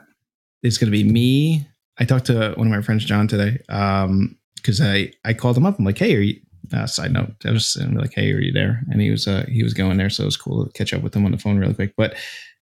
[0.63, 1.67] it's going to be me.
[1.99, 5.67] I talked to one of my friends, John, today, um, because I I called him
[5.67, 5.79] up.
[5.79, 6.41] I'm like, hey, are you?
[6.73, 8.81] Uh, side note, I was like, hey, are you there?
[8.91, 11.03] And he was uh he was going there, so it was cool to catch up
[11.03, 11.93] with him on the phone really quick.
[11.97, 12.15] But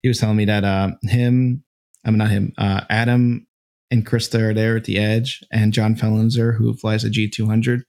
[0.03, 1.63] he was telling me that uh him,
[2.05, 3.47] I'm not him, uh Adam
[3.89, 7.83] and Krista are there at the edge, and John Fellenzer, who flies a G200,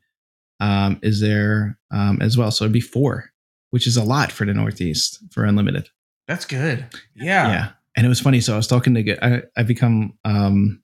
[0.61, 2.51] um, is there um, as well.
[2.51, 3.31] So it'd be four,
[3.71, 5.89] which is a lot for the Northeast for unlimited.
[6.29, 6.87] That's good.
[7.15, 7.49] Yeah.
[7.49, 7.69] Yeah.
[7.95, 8.41] And it was funny.
[8.41, 10.83] So I was talking to, Go- I, I've become um,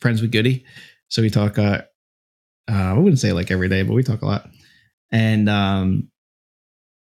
[0.00, 0.64] friends with Goody.
[1.08, 1.82] So we talk, uh,
[2.70, 4.48] uh, I wouldn't say like every day, but we talk a lot.
[5.10, 6.10] And, um,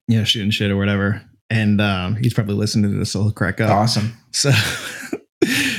[0.08, 1.22] you know, shooting shit or whatever.
[1.50, 3.70] And um, he's probably listening to this, so he'll crack up.
[3.70, 4.14] Awesome.
[4.32, 4.52] So,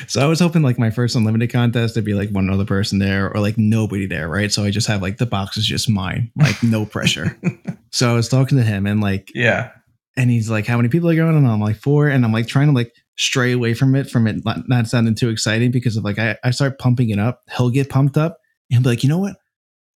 [0.08, 2.98] so I was hoping like my first unlimited contest there'd be like one other person
[2.98, 4.50] there or like nobody there, right?
[4.50, 7.36] So I just have like the box is just mine, like no pressure.
[7.92, 9.70] so I was talking to him and like, Yeah.
[10.16, 12.08] and he's like, "How many people are going?" And I'm like, four.
[12.08, 15.14] And I'm like trying to like stray away from it, from it not, not sounding
[15.14, 17.42] too exciting because of like I, I start pumping it up.
[17.56, 18.38] He'll get pumped up
[18.70, 19.36] and he'll be like, "You know what?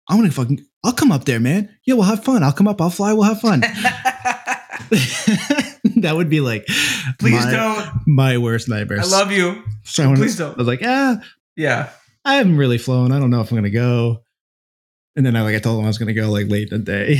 [0.09, 1.69] I'm gonna fucking I'll come up there, man.
[1.85, 2.41] Yeah, we'll have fun.
[2.43, 2.81] I'll come up.
[2.81, 3.13] I'll fly.
[3.13, 3.63] We'll have fun."
[6.03, 6.65] that would be like,
[7.19, 7.89] Please my, don't.
[8.07, 8.99] my worst nightmare.
[8.99, 9.63] I love you.
[9.83, 10.53] So I Please don't.
[10.53, 11.21] I was like, ah,
[11.55, 11.89] Yeah.
[12.25, 13.11] I haven't really flown.
[13.11, 14.23] I don't know if I'm gonna go.
[15.15, 16.85] And then I like I told him I was gonna go like late in the
[16.85, 17.19] day.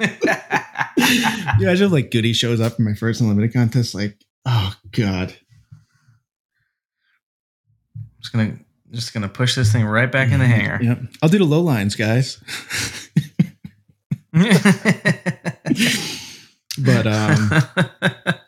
[1.58, 4.16] you imagine if, like Goody shows up in my first unlimited contest, like,
[4.46, 5.34] oh god.
[7.96, 8.58] I'm just gonna
[8.90, 10.78] just gonna push this thing right back in the hangar.
[10.82, 11.00] Yep.
[11.22, 12.42] I'll do the low lines, guys.
[16.84, 17.50] but um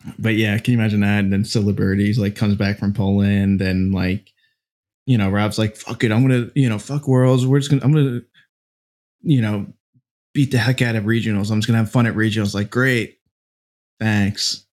[0.19, 1.21] but yeah, can you imagine that?
[1.21, 4.33] And then Celebrities like comes back from Poland and like
[5.07, 7.47] you know, Rob's like, fuck it, I'm gonna, you know, fuck worlds.
[7.47, 8.21] We're just gonna I'm gonna,
[9.23, 9.67] you know,
[10.35, 11.51] beat the heck out of regionals.
[11.51, 12.55] I'm just gonna have fun at regionals.
[12.55, 13.19] Like, great.
[13.99, 14.67] Thanks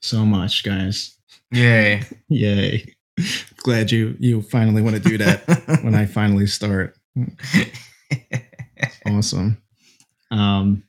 [0.00, 1.16] so much, guys.
[1.50, 2.02] Yay.
[2.28, 2.94] Yay.
[3.58, 5.44] Glad you you finally want to do that
[5.82, 6.96] when I finally start.
[9.06, 9.60] Awesome.
[10.30, 10.84] Um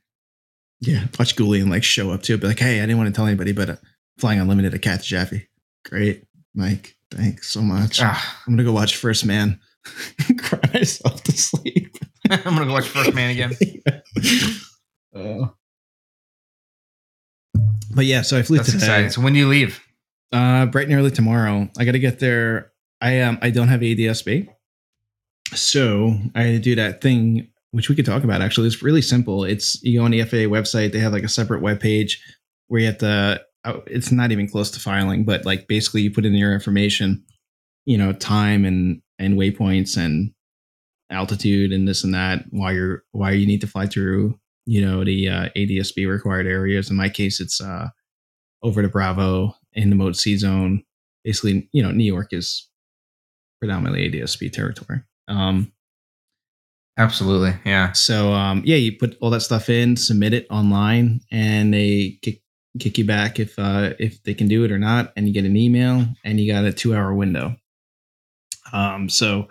[0.86, 2.38] yeah, watch Julian like show up too.
[2.38, 3.76] Be like, hey, I didn't want to tell anybody, but uh,
[4.18, 5.48] flying unlimited at Cat Jaffe.
[5.86, 6.96] Great, Mike.
[7.10, 8.00] Thanks so much.
[8.02, 9.60] Ah, I'm gonna go watch First Man.
[10.40, 11.96] Cry myself to sleep.
[12.30, 13.54] I'm gonna go watch First Man again.
[15.16, 15.46] Uh,
[17.94, 18.84] but yeah, so I flew That's today.
[18.84, 19.10] exciting.
[19.12, 19.80] So when do you leave?
[20.32, 21.70] Uh, bright and early tomorrow.
[21.78, 22.72] I got to get there.
[23.00, 24.48] I um I don't have ADSB,
[25.54, 28.42] so I had to do that thing which we could talk about.
[28.42, 29.44] Actually, it's really simple.
[29.44, 30.92] It's you go on the FAA website.
[30.92, 32.22] They have like a separate web page
[32.68, 33.42] where you have to.
[33.66, 37.24] uh, It's not even close to filing, but like basically you put in your information,
[37.86, 40.32] you know, time and and waypoints and
[41.10, 42.46] altitude and this and that.
[42.52, 46.92] Why you're why you need to fly through, you know, the uh, ADSB required areas.
[46.92, 47.90] In my case, it's uh
[48.62, 50.84] over to Bravo in the mode C zone.
[51.24, 52.70] Basically, you know, New York is
[53.60, 55.02] predominantly ADSB territory.
[55.28, 55.72] Um,
[56.98, 57.56] Absolutely.
[57.66, 57.92] Yeah.
[57.94, 62.42] so um, yeah, you put all that stuff in, submit it online, and they kick
[62.80, 65.46] kick you back if uh, if they can do it or not, and you get
[65.46, 67.56] an email, and you got a two hour window.
[68.72, 69.48] Um, so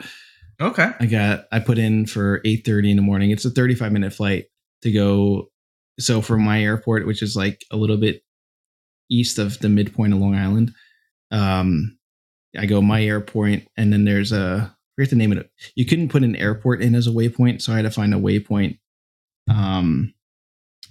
[0.61, 0.93] Okay.
[1.01, 3.31] I got I put in for eight thirty in the morning.
[3.31, 4.45] It's a thirty five minute flight
[4.83, 5.49] to go.
[5.99, 8.23] So from my airport, which is like a little bit
[9.11, 10.73] east of the midpoint of Long Island,
[11.33, 11.99] um,
[12.57, 15.51] I go my airport, and then there's a forget the name of it.
[15.75, 18.19] You couldn't put an airport in as a waypoint, so I had to find a
[18.19, 18.79] waypoint.
[19.51, 20.15] Um,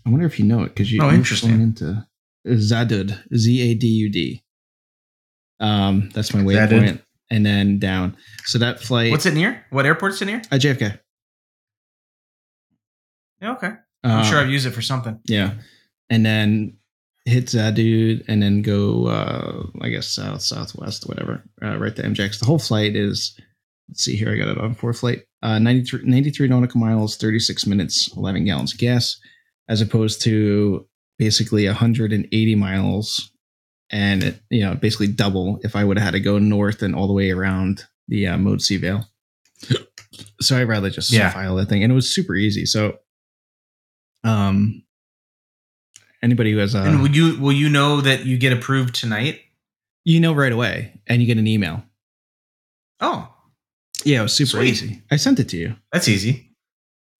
[0.05, 1.61] I wonder if you know it because you Oh, you're interesting.
[1.61, 2.05] into
[2.47, 4.43] Zadud Z A D U D.
[5.59, 6.69] Um, that's my Zadud.
[6.69, 8.17] waypoint, and then down.
[8.45, 9.11] So that flight.
[9.11, 9.63] What's it near?
[9.69, 10.41] What airport's it near?
[10.51, 10.99] At JFK.
[13.41, 13.71] Yeah, okay.
[14.03, 15.19] I'm Uh, sure I've used it for something.
[15.25, 15.53] Yeah.
[16.09, 16.77] And then
[17.25, 22.01] hit that dude and then go, uh, I guess, south, southwest, whatever, uh, right to
[22.03, 22.39] MJX.
[22.39, 23.39] The whole flight is,
[23.91, 28.09] let's see here, I got it on ForeFlight, uh, 93, 93 nautical miles, 36 minutes,
[28.15, 29.19] 11 gallons of gas,
[29.67, 30.87] as opposed to
[31.19, 33.31] basically 180 miles.
[33.91, 36.95] And it, you know, basically double if I would have had to go north and
[36.95, 39.05] all the way around the uh, Mode C veil.
[40.41, 41.29] so I'd rather just Yeah.
[41.29, 41.83] file that thing.
[41.83, 42.65] And it was super easy.
[42.65, 42.99] So,
[44.23, 44.83] um,
[46.23, 49.41] anybody who has a and will you will you know that you get approved tonight?
[50.03, 51.83] you know right away, and you get an email.
[53.01, 53.31] Oh,
[54.03, 54.69] Yeah, it was super Sweet.
[54.69, 55.01] easy.
[55.11, 55.75] I sent it to you.
[55.91, 56.49] that's easy.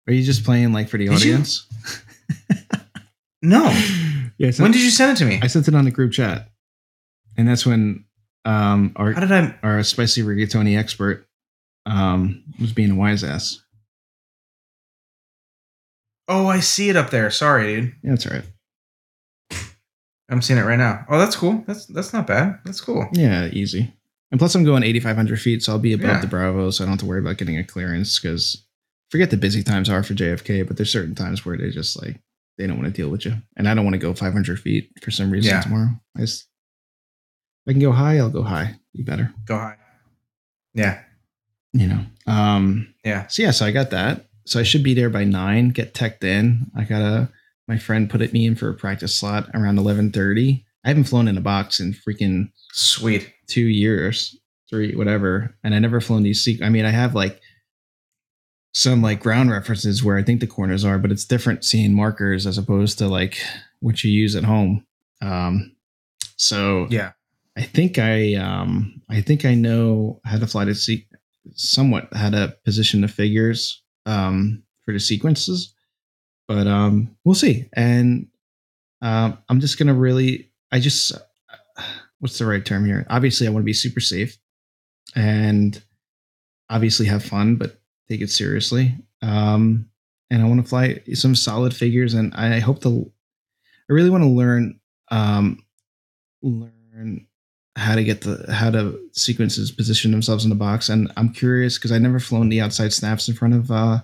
[0.07, 1.67] Are you just playing like for the Did audience?
[3.41, 3.63] No.
[4.37, 5.39] yeah, sent, When did you send it to me?
[5.41, 6.49] I sent it on the group chat,
[7.37, 8.05] and that's when
[8.45, 9.55] um our How did I?
[9.63, 11.27] our spicy rigatoni expert
[11.85, 13.61] um was being a wise ass.
[16.27, 17.29] Oh, I see it up there.
[17.29, 17.95] Sorry, dude.
[18.03, 18.45] Yeah, that's all right.
[20.29, 21.05] I'm seeing it right now.
[21.09, 21.63] Oh, that's cool.
[21.67, 22.59] That's that's not bad.
[22.63, 23.07] That's cool.
[23.11, 23.93] Yeah, easy.
[24.31, 26.21] And plus, I'm going 8,500 feet, so I'll be above Yeah.
[26.21, 28.17] the Bravo, so I don't have to worry about getting a clearance.
[28.19, 28.63] Because
[29.09, 32.19] forget the busy times are for JFK, but there's certain times where they just like
[32.57, 34.89] they don't want to deal with you, and I don't want to go 500 feet
[35.01, 35.61] for some reason Yeah.
[35.61, 35.89] tomorrow.
[36.15, 36.47] I just
[37.67, 38.75] I can go high, I'll go high.
[38.95, 39.77] Be better, Go high.
[40.73, 41.01] Yeah.
[41.73, 42.05] you know.
[42.27, 43.27] Um, Yeah.
[43.27, 44.25] So yeah, so I got that.
[44.45, 45.69] So I should be there by nine.
[45.69, 46.71] Get teched in.
[46.75, 47.29] I gotta.
[47.67, 50.65] My friend put it me in for a practice slot around 11:30.
[50.83, 53.31] I haven't flown in a box in freaking Sweet.
[53.47, 54.35] two years,
[54.69, 55.55] three, whatever.
[55.63, 56.43] And I never flown these.
[56.43, 57.39] Sequ- I mean, I have like
[58.73, 62.47] some like ground references where I think the corners are, but it's different seeing markers
[62.47, 63.37] as opposed to like
[63.79, 64.85] what you use at home.
[65.21, 65.75] Um,
[66.37, 67.11] so Yeah.
[67.57, 71.05] I think I um I think I know how to fly the se-
[71.53, 75.73] somewhat how to position the figures um for the sequences,
[76.47, 77.67] but um we'll see.
[77.73, 78.27] And
[79.01, 81.11] um I'm just gonna really I just
[82.19, 83.05] what's the right term here?
[83.09, 84.37] Obviously, I want to be super safe
[85.15, 85.81] and
[86.69, 88.95] obviously have fun, but take it seriously.
[89.21, 89.87] Um
[90.29, 93.11] and I want to fly some solid figures, and I hope to.
[93.89, 95.65] I really want to learn um
[96.41, 97.27] learn
[97.75, 101.77] how to get the how to sequences position themselves in the box and i'm curious
[101.77, 103.99] because i never flown the outside snaps in front of uh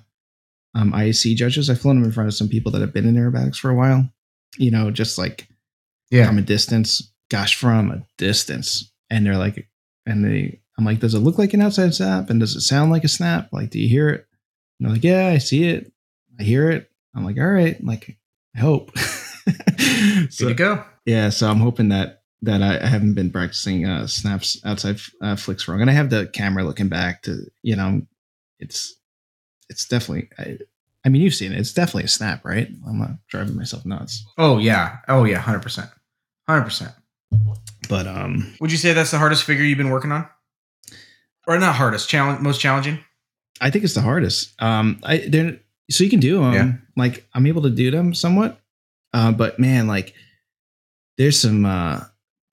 [0.75, 3.15] um iac judges i've flown them in front of some people that have been in
[3.15, 4.07] aerobatics for a while
[4.57, 5.47] you know just like
[6.09, 6.27] Yeah.
[6.27, 9.67] from a distance gosh from a distance and they're like
[10.05, 12.91] and they i'm like does it look like an outside snap and does it sound
[12.91, 14.25] like a snap like do you hear it
[14.79, 15.91] and they're like yeah i see it
[16.39, 18.17] i hear it i'm like all right like
[18.55, 18.91] i hope
[19.45, 20.83] Good so, to go.
[21.05, 25.35] yeah, so I'm hoping that that I, I haven't been practicing uh, snaps outside uh,
[25.37, 28.01] flicks wrong, and I have the camera looking back to you know,
[28.59, 28.93] it's
[29.69, 30.29] it's definitely.
[30.37, 30.57] I,
[31.05, 31.59] I mean, you've seen it.
[31.59, 32.67] It's definitely a snap, right?
[32.85, 34.97] I'm not driving myself nuts, Oh yeah.
[35.07, 35.37] Oh yeah.
[35.39, 35.89] Hundred percent.
[36.47, 36.91] Hundred percent.
[37.89, 40.27] but um, Would you say that's the hardest figure you've been working on?
[41.45, 42.99] Or not hardest, challenge most challenging?
[43.61, 44.53] I think it's the hardest.
[44.61, 46.53] Um, I they're so you can do them.
[46.53, 46.71] Yeah.
[46.95, 48.59] Like I'm able to do them somewhat,
[49.13, 50.13] uh, but man, like
[51.17, 52.01] there's some uh,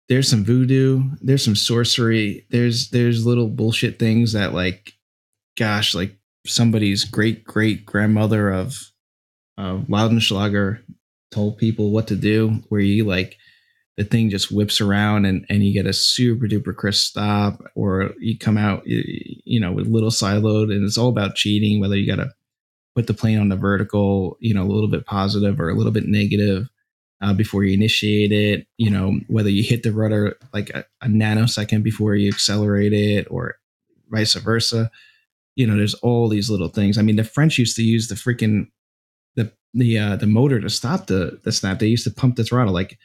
[0.08, 4.94] there's some voodoo, there's some sorcery, there's there's little bullshit things that like,
[5.56, 6.16] gosh, like
[6.46, 8.90] somebody's great great grandmother of
[9.58, 10.80] uh, Loudenslager
[11.30, 13.36] told people what to do, where you like
[13.98, 18.14] the thing just whips around and, and you get a super duper crisp stop or
[18.18, 21.96] you come out you know with little side load and it's all about cheating whether
[21.96, 22.32] you got to
[22.94, 25.92] put the plane on the vertical you know a little bit positive or a little
[25.92, 26.68] bit negative
[27.20, 31.08] uh, before you initiate it you know whether you hit the rudder like a, a
[31.08, 33.56] nanosecond before you accelerate it or
[34.10, 34.90] vice versa.
[35.56, 36.98] You know there's all these little things.
[36.98, 38.68] I mean the french used to use the freaking
[39.36, 41.78] the the uh, the motor to stop the the snap.
[41.78, 42.98] They used to pump the throttle like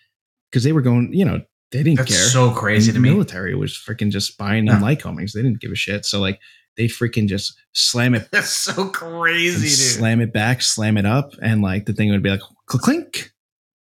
[0.54, 1.42] because they were going you know
[1.72, 3.10] they didn't That's care so crazy the to me.
[3.10, 4.96] military was freaking just buying them Yeah.
[4.96, 5.34] homings.
[5.34, 6.06] They didn't give a shit.
[6.06, 6.40] So like
[6.78, 9.78] they freaking just slam it, That's so crazy, dude.
[9.78, 13.32] slam it back, slam it up, and like the thing would be like clink, clink,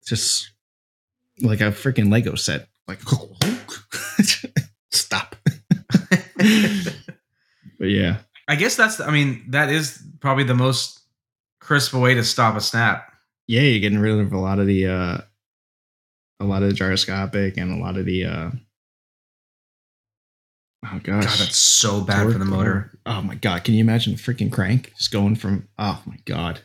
[0.07, 0.51] just
[1.43, 2.69] like a freaking Lego set.
[2.89, 3.01] Like
[4.91, 5.37] stop.
[7.79, 9.01] but yeah, I guess that's.
[9.01, 11.01] I mean, that is probably the most
[11.61, 13.13] crisp way to stop a snap.
[13.47, 15.19] yeah, you're getting rid of a lot of the uh
[16.41, 18.51] a lot of the gyroscopic and a lot of the uh
[20.85, 22.99] oh gosh God, that's so bad for the motor.
[23.07, 23.65] Oh my god!
[23.65, 25.69] Can you imagine the freaking crank just going from?
[25.79, 26.61] Oh my god!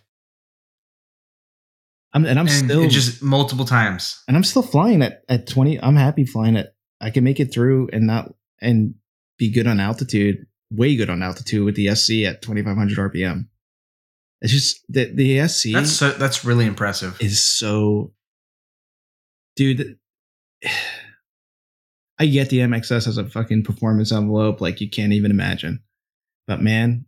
[2.13, 4.21] I'm and I'm and still just multiple times.
[4.27, 5.81] and I'm still flying at at 20.
[5.81, 6.73] I'm happy flying it.
[6.99, 8.95] I can make it through and not and
[9.37, 10.45] be good on altitude.
[10.71, 13.47] Way good on altitude with the SC at 2500 RPM.
[14.41, 17.17] It's just the the SC That's so, that's really impressive.
[17.21, 18.13] is so
[19.55, 19.97] dude
[22.19, 25.81] i get the mxs as a fucking performance envelope like you can't even imagine.
[26.47, 27.05] But man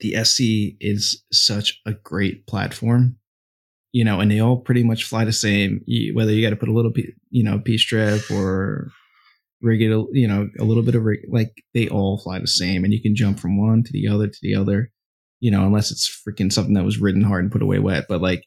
[0.00, 0.40] the sc
[0.80, 3.16] is such a great platform
[3.92, 5.84] you know and they all pretty much fly the same.
[6.14, 6.92] Whether you got to put a little
[7.30, 8.90] you know p strip or
[9.62, 12.84] rig it you know a little bit of rig like they all fly the same
[12.84, 14.90] and you can jump from one to the other to the other
[15.40, 18.06] you know unless it's freaking something that was ridden hard and put away wet.
[18.08, 18.44] But like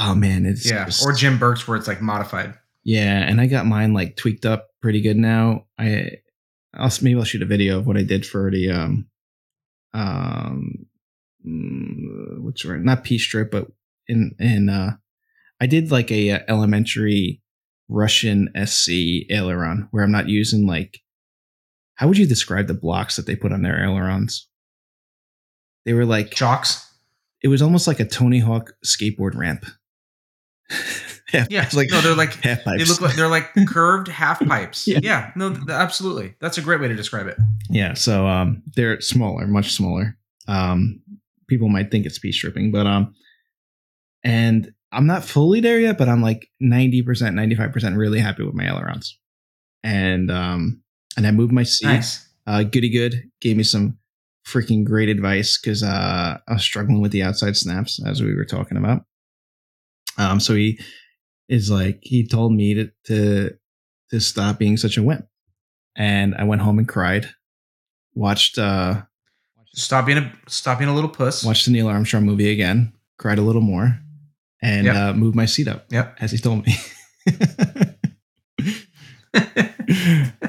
[0.00, 2.54] oh man it's yeah, just- or Jim Burke's where it's like modified.
[2.82, 5.66] Yeah, and I got mine like tweaked up pretty good now.
[5.78, 6.12] I
[6.74, 9.06] I'll maybe I'll shoot a video of what I did for the um
[9.92, 10.86] um
[11.46, 13.66] mm, what's right not P strip but
[14.08, 14.96] in in uh
[15.60, 17.42] I did like a, uh elementary
[17.88, 18.90] Russian SC
[19.30, 21.00] aileron where I'm not using like
[21.96, 24.48] how would you describe the blocks that they put on their ailerons?
[25.84, 26.86] They were like Chocks.
[27.42, 29.66] it was almost like a Tony Hawk skateboard ramp.
[31.26, 32.82] half, Yeah, like no, they're like half pipes.
[32.82, 34.86] they look like they're like curved half pipes.
[34.86, 35.00] Yeah.
[35.02, 36.34] Yeah, no, th- absolutely.
[36.40, 37.36] That's a great way to describe it.
[37.68, 40.16] Yeah, so um, they're smaller, much smaller.
[40.48, 41.00] Um,
[41.48, 43.14] people might think it's speed stripping, but um,
[44.24, 48.64] and I'm not fully there yet, but I'm like 90%, 95% really happy with my
[48.66, 49.16] ailerons.
[49.82, 50.82] And um,
[51.16, 51.86] and I moved my seat.
[51.86, 52.28] Nice.
[52.46, 53.96] Uh, Goody Good gave me some
[54.46, 58.44] freaking great advice because uh, I was struggling with the outside snaps as we were
[58.44, 59.04] talking about.
[60.18, 60.78] Um, so he
[61.48, 63.50] is like he told me to to
[64.10, 65.26] to stop being such a wimp,
[65.96, 67.30] and I went home and cried.
[68.14, 69.02] Watched uh
[69.72, 71.44] Stop being a stop being a little puss.
[71.44, 74.00] watched the Neil Armstrong movie again, cried a little more,
[74.60, 74.96] and Yep.
[74.96, 76.16] uh, moved my seat up Yep.
[76.20, 76.74] as he told me.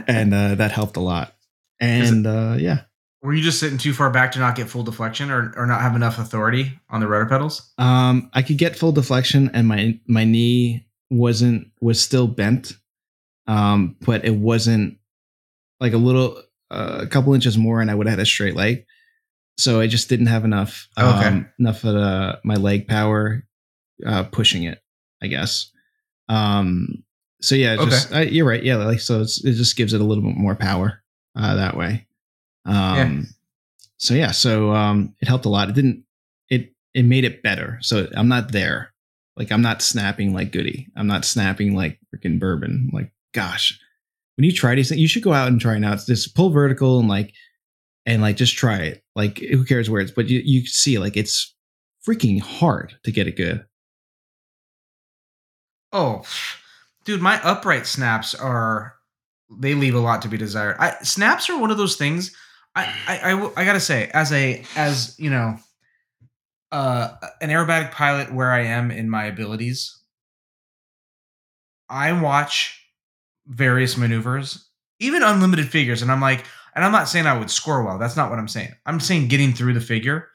[0.08, 1.36] and uh, that helped a lot.
[1.80, 2.82] And uh, yeah,
[3.22, 5.82] Were you just sitting too far back to not get full deflection or, or not
[5.82, 7.72] have enough authority on the rudder pedals?
[7.78, 12.74] um, I could get full deflection, and my my knee wasn't was still bent,
[13.48, 14.98] um, but it wasn't
[15.80, 16.42] like a little
[16.72, 18.86] uh, a couple inches more, and I would have had a straight leg.
[19.58, 21.28] So I just didn't have enough Okay.
[21.28, 23.44] um, enough of my leg power
[24.06, 24.82] uh, pushing it,
[25.22, 25.70] I guess.
[26.30, 27.04] Um,
[27.42, 28.64] so yeah, it's just I, you're right.
[28.64, 31.04] Yeah, like so it's, it just gives it a little bit more power
[31.36, 32.08] uh, that way.
[32.66, 33.28] Um,
[33.98, 35.70] So yeah, so um, it helped a lot.
[35.70, 36.04] It didn't.
[36.50, 37.78] It it made it better.
[37.82, 38.94] So I'm not there.
[39.38, 40.88] Like I'm not snapping like Goody.
[40.96, 42.92] I'm not snapping like freaking Boerboon.
[42.92, 43.80] Like gosh,
[44.36, 46.06] when you try these things, you should go out and try it out.
[46.06, 47.34] Just pull vertical and like
[48.06, 49.04] and like just try it.
[49.16, 51.54] Like who cares where it's, but you you see like it's
[52.08, 53.64] freaking hard to get it good.
[55.94, 56.24] Oh,
[57.06, 58.96] dude, my upright snaps are
[59.60, 60.78] they leave a lot to be desired.
[60.80, 62.36] I snaps are one of those things.
[62.76, 65.58] I I, I, gotta say, as a as you know,
[66.72, 69.98] uh, an aerobatic pilot, where I am in my abilities,
[71.90, 72.82] I watch
[73.46, 74.70] various maneuvers,
[75.00, 76.46] even unlimited figures, and I'm like,
[76.76, 77.98] and I'm not saying I would score well.
[77.98, 78.72] That's not what I'm saying.
[78.86, 80.30] I'm saying getting through the figure.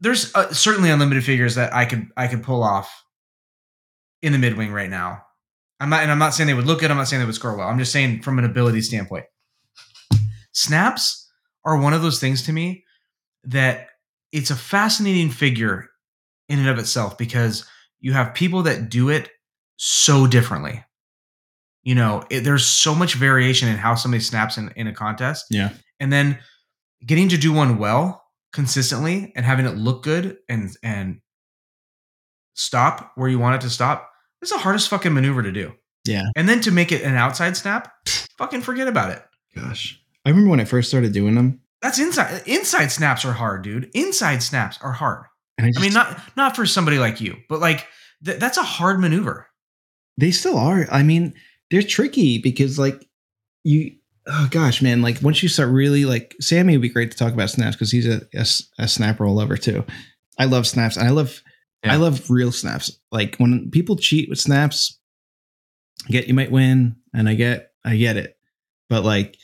[0.00, 3.04] There's uh, certainly unlimited figures that I could I could pull off
[4.20, 5.22] in the mid wing right now.
[5.78, 6.90] I'm not, and I'm not saying they would look good.
[6.90, 7.68] I'm not saying they would score well.
[7.68, 9.26] I'm just saying from an ability standpoint.
[10.52, 11.25] Snaps
[11.66, 12.84] are one of those things to me
[13.44, 13.88] that
[14.32, 15.90] it's a fascinating figure
[16.48, 17.66] in and of itself because
[18.00, 19.28] you have people that do it
[19.76, 20.84] so differently.
[21.82, 25.46] You know, it, there's so much variation in how somebody snaps in, in a contest.
[25.50, 25.72] Yeah.
[26.00, 26.38] And then
[27.04, 31.20] getting to do one well consistently and having it look good and and
[32.54, 34.10] stop where you want it to stop
[34.40, 35.74] is the hardest fucking maneuver to do.
[36.06, 36.24] Yeah.
[36.34, 37.92] And then to make it an outside snap,
[38.38, 39.22] fucking forget about it.
[39.54, 43.62] Gosh, I remember when I first started doing them, That's inside inside snaps are hard,
[43.62, 43.90] dude.
[43.94, 45.24] Inside snaps are hard.
[45.56, 47.86] and I, just, I mean, not not for somebody like you, but like
[48.24, 49.46] th- that's a hard maneuver.
[50.18, 50.86] they still are.
[50.90, 51.32] I mean,
[51.70, 53.08] they're tricky because like
[53.64, 53.92] you.
[54.28, 55.02] Oh gosh, man!
[55.02, 57.92] Like once you start really like Sammy would be great to talk about snaps because
[57.92, 58.44] he's a, a,
[58.80, 59.84] a snap roll lover too.
[60.36, 61.40] I love snaps and I love
[61.84, 62.90] I love real snaps.
[63.12, 64.98] Like when people cheat with snaps,
[66.08, 68.36] I get you might win, and I get I get it,
[68.90, 69.36] but like,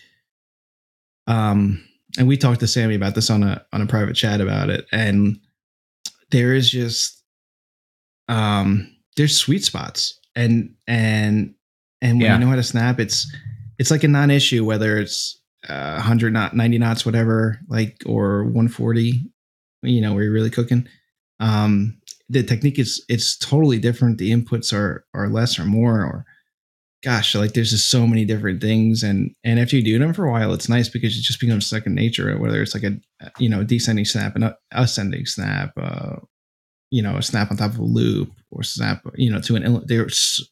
[1.27, 1.83] um,
[2.19, 4.87] and we talked to Sammy about this on a on a private chat about it,
[4.93, 5.39] and
[6.31, 7.23] there is just
[8.29, 11.55] um there's sweet spots, and and
[12.01, 12.35] and when Yeah.
[12.35, 13.31] you know how to snap, it's
[13.79, 19.25] it's like a non-issue whether it's uh, 100 knot 90 knots whatever like or 140
[19.83, 20.87] you know where you're really cooking.
[21.41, 21.99] Um
[22.29, 24.19] the technique is it's totally different.
[24.19, 26.25] The inputs are are less or more or
[27.03, 30.25] gosh like there's just so many different things and and after you do them for
[30.25, 32.93] a while it's nice because it just becomes second nature whether it's like a
[33.39, 36.17] you know descending snap and a ascending snap uh
[36.91, 39.83] you know a snap on top of a loop or snap you know to an
[39.87, 40.49] there's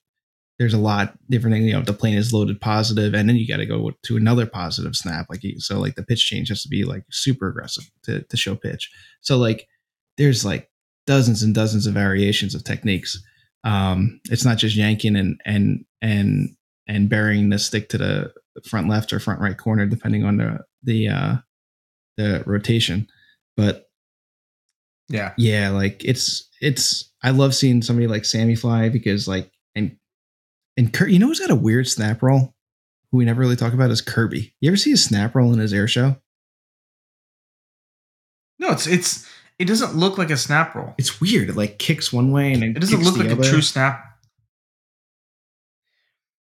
[0.60, 3.36] there's a lot different things you know if the plane is loaded positive and then
[3.36, 6.62] you got to go to another positive snap like so like the pitch change has
[6.62, 8.90] to be like super aggressive to, to show pitch.
[9.22, 9.66] So like
[10.18, 10.70] there's like
[11.06, 13.18] dozens and dozens of variations of techniques
[13.64, 16.56] um it's not just yanking and and and
[16.86, 18.32] and burying the stick to the
[18.68, 21.36] front left or front right corner depending on the the uh
[22.16, 23.06] the rotation
[23.56, 23.88] but
[25.08, 25.32] Yeah.
[25.36, 29.96] yeah like it's it's i love seeing somebody like sammy fly because like and
[30.76, 32.54] And Kurt, you know who's got a weird snap roll?
[33.10, 34.54] Who we never really talk about is Kirby.
[34.60, 36.16] You ever see his snap roll in his air show?
[38.58, 39.28] No, it's it's
[39.60, 40.94] it doesn't look like a snap roll.
[40.98, 41.50] It's weird.
[41.50, 43.42] It like kicks one way and It doesn't kicks look like other.
[43.42, 44.04] a true snap.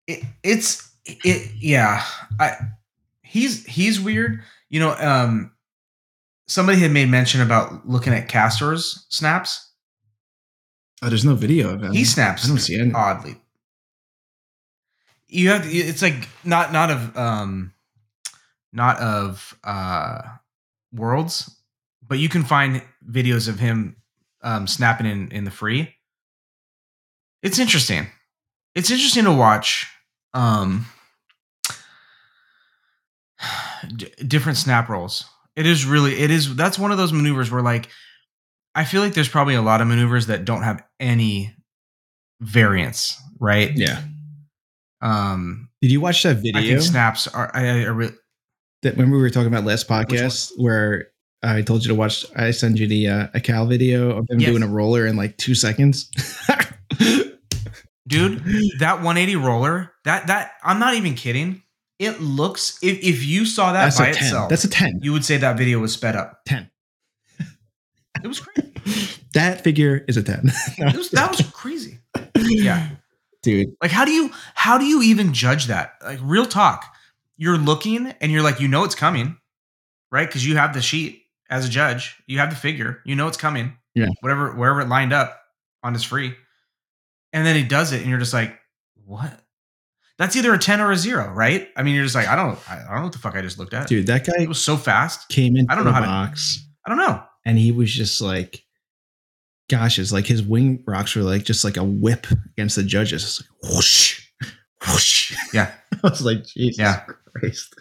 [0.07, 2.03] It, it's it yeah.
[2.39, 2.57] I
[3.23, 4.41] he's he's weird.
[4.69, 5.51] You know, um
[6.47, 9.71] somebody had made mention about looking at Castor's snaps.
[11.01, 11.93] Oh, there's no video of him.
[11.93, 12.91] He snaps I don't see any.
[12.93, 13.35] oddly.
[15.27, 17.73] You have to, it's like not not of um
[18.73, 20.21] not of uh
[20.93, 21.49] worlds,
[22.07, 23.97] but you can find videos of him
[24.41, 25.93] um snapping in in the free.
[27.43, 28.07] It's interesting.
[28.73, 29.87] It's interesting to watch
[30.33, 30.85] um
[33.95, 35.25] d- different snap rolls.
[35.55, 37.89] It is really it is that's one of those maneuvers where like
[38.75, 41.55] I feel like there's probably a lot of maneuvers that don't have any
[42.41, 43.71] variance, right?
[43.73, 44.03] Yeah.
[45.01, 47.49] Um, Did you watch that I video think snaps are.
[47.53, 48.13] I, I, I really,
[48.81, 51.07] that when we were talking about last podcast where
[51.45, 52.25] I told you to watch?
[52.35, 54.49] I send you the uh, a Cal video of him Yes.
[54.49, 56.09] doing a roller in like two seconds.
[58.07, 58.43] dude,
[58.79, 61.61] that 180 roller, that that I'm not even kidding.
[61.99, 64.99] It looks if if you saw that That's by itself, That's a ten.
[65.01, 66.41] you would say that video was sped up.
[66.45, 66.69] ten.
[68.23, 68.71] It was crazy.
[69.33, 70.49] That figure is a ten.
[70.77, 71.99] It was, that was crazy.
[72.37, 72.87] Yeah.
[73.43, 73.67] dude.
[73.81, 75.93] Like how do you how do you even judge that?
[76.03, 76.85] Like real talk.
[77.37, 79.37] You're looking and you're like you know it's coming,
[80.11, 80.27] right?
[80.27, 82.15] Because you have the sheet as a judge.
[82.27, 83.01] You have the figure.
[83.05, 83.77] You know it's coming.
[83.93, 84.07] Yeah.
[84.21, 85.39] Whatever wherever it lined up
[85.83, 86.35] on his free.
[87.33, 88.57] And then he does it and you're just like,
[89.05, 89.39] "What?"
[90.17, 91.67] That's either a 10 or a 0, right?
[91.75, 93.59] I mean, you're just like, "I don't I, don't know what the fuck I just
[93.59, 95.27] looked at." Dude, that guy It was so fast.
[95.29, 97.21] came in I don't know the how to- box I don't know.
[97.45, 98.63] and he was just like,
[99.69, 103.23] gosh, it's like his wing rocks were like just like a whip against the judges.
[103.23, 104.21] It's like whoosh,
[104.87, 105.35] whoosh.
[105.53, 105.71] Yeah.
[106.03, 107.05] I was like, Jesus Yeah.
[107.35, 107.75] Christ.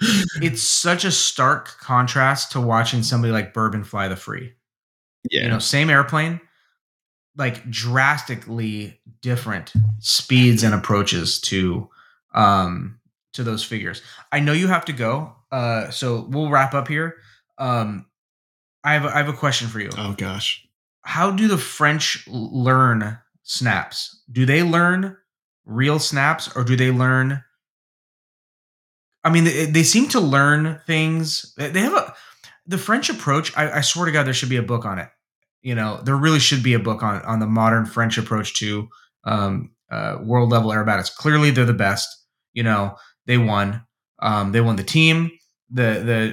[0.42, 4.54] It's such a stark contrast to watching somebody like Boerboon fly the free.
[5.28, 5.42] Yeah.
[5.42, 6.40] you know same airplane
[7.36, 11.88] like drastically different speeds and approaches to
[12.32, 12.98] um
[13.34, 14.00] to those figures
[14.32, 17.16] i know you have to go uh so we'll wrap up here
[17.58, 18.06] um
[18.82, 20.66] i have a, i have a question for you oh gosh.
[21.02, 25.16] how do the french learn snaps do they learn
[25.66, 27.44] real snaps or do they learn
[29.24, 31.54] i mean they, they seem to learn things.
[31.56, 32.14] They have a
[32.66, 35.08] the french approach I, I swear to god there should be a book on it.
[35.62, 38.88] You know there really should be a book on on the modern french approach to
[39.24, 41.14] um uh world level aerobatics.
[41.14, 42.08] Clearly they're the best
[42.52, 42.96] you know
[43.26, 43.82] they won.
[44.20, 45.30] Um they won the team.
[45.70, 46.32] The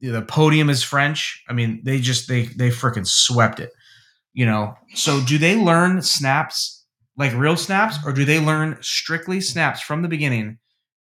[0.00, 1.42] the the podium is french.
[1.48, 3.70] I mean they just they they freaking swept it
[4.36, 4.74] you know?
[4.94, 6.84] So do they learn snaps
[7.16, 10.58] like real snaps or do they learn strictly snaps from the beginning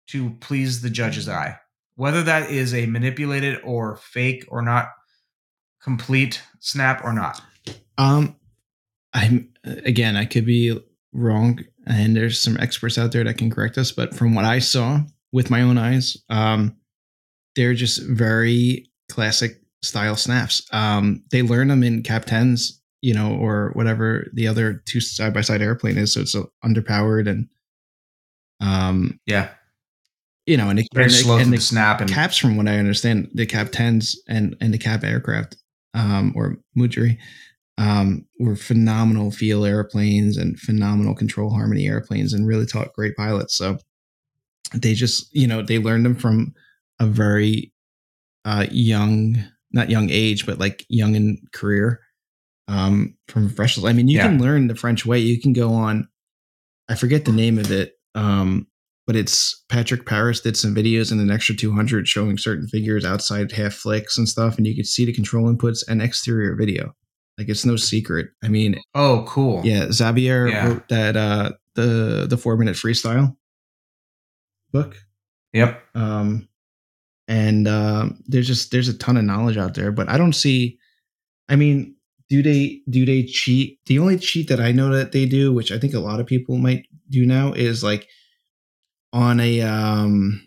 [0.07, 1.57] to please the judge's eye
[1.95, 4.89] whether that is a manipulated or fake or not
[5.81, 7.41] complete snap or not
[7.97, 8.35] Um,
[9.13, 10.79] I'm again, I could be
[11.13, 13.91] wrong, and there's some experts out there that can correct us.
[13.91, 15.01] But from what I saw
[15.31, 16.75] with my own eyes, um,
[17.55, 20.67] they're just very classic style snaps.
[20.71, 25.33] Um, they learn them in Cap tens, you know, or whatever the other two side
[25.33, 26.13] by side airplane is.
[26.13, 27.47] So it's uh, underpowered and,
[28.59, 29.49] um, yeah
[30.45, 32.57] you know, and, it, very and, the- slow and the the snap and caps from
[32.57, 35.55] what I understand, the cap tens and and the cap aircraft,
[35.93, 37.17] um, or Mudry,
[37.77, 43.57] um, were phenomenal feel airplanes and phenomenal control harmony airplanes and really taught great pilots.
[43.57, 43.77] So
[44.73, 46.53] they just, you know, they learned them from
[46.99, 47.71] a very
[48.45, 49.37] uh young,
[49.71, 51.99] not young age, but like young in career.
[52.69, 53.89] Um, from professionals.
[53.89, 54.27] I mean, you Yeah.
[54.27, 55.19] can learn the French way.
[55.19, 56.07] You can go on
[56.89, 57.93] I forget the name of it.
[58.15, 58.67] Um,
[59.05, 63.51] but it's Patrick Paris did some videos in an extra 200 showing certain figures outside
[63.51, 66.93] half flicks and stuff, and you could see the control inputs and exterior video.
[67.37, 68.27] Like it's no secret.
[68.43, 70.67] I mean, oh cool yeah, Xavier Yeah.
[70.67, 73.35] wrote that uh the the four minute freestyle
[74.71, 74.95] book.
[75.51, 76.47] yep Um
[77.27, 80.77] and um there's just there's a ton of knowledge out there, but I don't see
[81.49, 81.95] I mean,
[82.29, 83.79] do they do they cheat?
[83.87, 86.25] The only cheat that I know that they do, which I think a lot of
[86.27, 88.07] people might do now, is like
[89.13, 90.41] on a um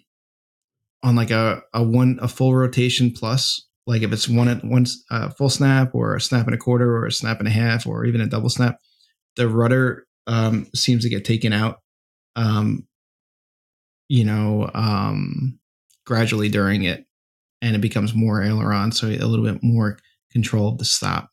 [1.03, 5.05] on like a a one a full rotation plus like if it's one at once
[5.11, 7.87] uh, full snap or a snap and a quarter or a snap and a half
[7.87, 8.77] or even a double snap
[9.37, 11.77] the rudder um seems to get taken out
[12.35, 12.87] um
[14.09, 15.59] you know um
[16.05, 17.07] gradually during it
[17.63, 19.97] and it becomes more aileron so a little bit more
[20.33, 21.31] control of the stop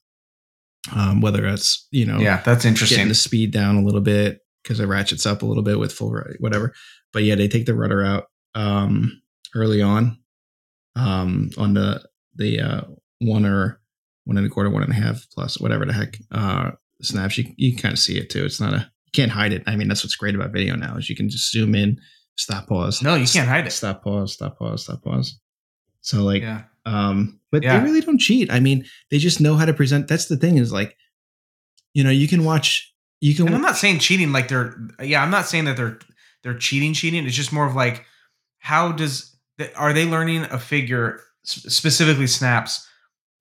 [0.92, 4.40] um whether that's you know yeah that's interesting getting the speed down a little bit
[4.64, 6.74] because it ratchets up a little bit with full whatever.
[7.14, 9.22] But yeah, they take the rudder out um,
[9.55, 10.18] early on
[10.95, 12.03] um, on the
[12.36, 12.82] the uh,
[13.20, 13.80] one or
[14.26, 17.38] one and a quarter, one and a half plus whatever the heck uh, snaps.
[17.38, 18.43] You you can kind of see it too.
[18.45, 19.64] It's not a you can't hide it.
[19.68, 21.99] I mean, that's what's great about video now is you can just zoom in,
[22.36, 23.01] stop, pause.
[23.01, 23.72] No, you can't hide it.
[23.72, 25.39] Stop, pause, stop, pause, stop, pause.
[26.01, 26.64] So like, Yeah.
[26.86, 27.78] um, but Yeah.
[27.80, 28.51] they really don't cheat.
[28.51, 30.07] I mean, they just know how to present.
[30.07, 30.97] That's the thing is like,
[31.93, 32.91] you know, you can watch.
[33.22, 33.45] You can.
[33.47, 35.99] And I'm not saying cheating like they're yeah, I'm not saying that they're
[36.44, 37.26] they're cheating cheating.
[37.26, 38.06] It's just more of like
[38.60, 39.36] how does
[39.76, 42.88] are they learning a figure specifically snaps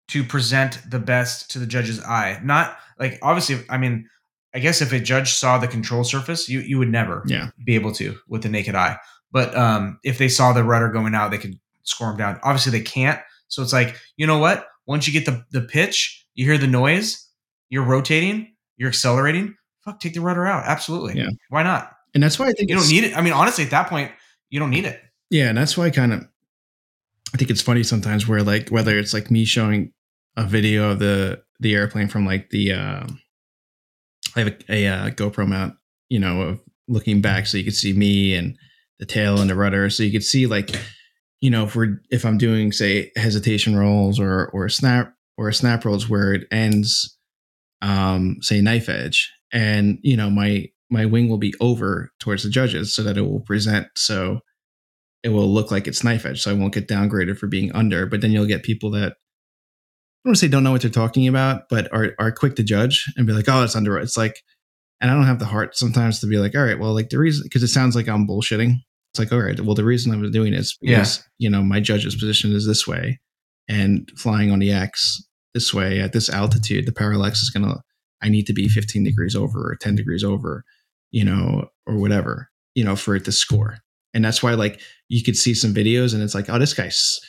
[0.08, 2.40] to present the best to the judge's eye?
[2.42, 4.08] Not like obviously I mean
[4.54, 7.50] I guess if a judge saw the control surface, you you would never yeah.
[7.64, 8.98] be able to with the naked eye.
[9.32, 12.40] But um, if they saw the rudder going out, they could score them down.
[12.42, 13.18] Obviously, they can't.
[13.48, 14.66] So it's like, you know what?
[14.86, 17.26] Once you get the, the pitch, you hear the noise,
[17.70, 19.54] you're rotating, you're accelerating.
[19.84, 20.64] Fuck, take the rudder out.
[20.66, 21.18] Absolutely.
[21.18, 21.30] Yeah.
[21.48, 21.92] Why not?
[22.14, 23.16] And that's why I think You don't need it.
[23.16, 24.12] I mean, honestly, at that point,
[24.50, 25.00] you don't need it.
[25.30, 26.26] Yeah, and that's why I kind of
[27.34, 29.92] I think it's funny sometimes where like whether it's like me showing
[30.36, 33.18] a video of the the airplane from like the um
[34.36, 35.74] I have a, a uh, GoPro mount,
[36.08, 38.56] you know, of looking back so you could see me and
[38.98, 40.70] the tail and the rudder, so you could see like
[41.40, 45.84] you know if we're if I'm doing say hesitation rolls or or snap or snap
[45.84, 47.16] rolls where it ends
[47.80, 52.50] um say knife edge and you know my my wing will be over towards the
[52.50, 54.40] judges so that it will present so
[55.22, 58.06] it will look like it's knife edge, so I won't get downgraded for being under.
[58.06, 60.90] But then you'll get people that I don't want to say don't know what they're
[60.90, 64.16] talking about, but are are quick to judge and be like, "Oh, it's under." It's
[64.16, 64.42] like,
[65.00, 67.18] and I don't have the heart sometimes to be like, "All right, well, like the
[67.18, 68.76] reason," because it sounds like I'm bullshitting.
[69.12, 71.80] It's like, all right, well, the reason I'm doing it is because you know my
[71.80, 73.20] judge's position is this way,
[73.68, 75.22] and flying on the X
[75.54, 77.76] this way at this altitude, the parallax is gonna.
[78.24, 80.64] I need to be 15 degrees over or 10 degrees over,
[81.12, 83.78] you know, or whatever, you know, for it to score.
[84.14, 87.20] And that's why, like, you could see some videos and it's like, oh, this guy's,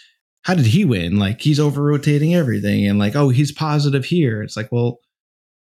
[0.42, 1.18] how did he win?
[1.18, 2.88] Like, he's over rotating everything.
[2.88, 4.42] And like, oh, he's positive here.
[4.42, 5.00] It's like, well,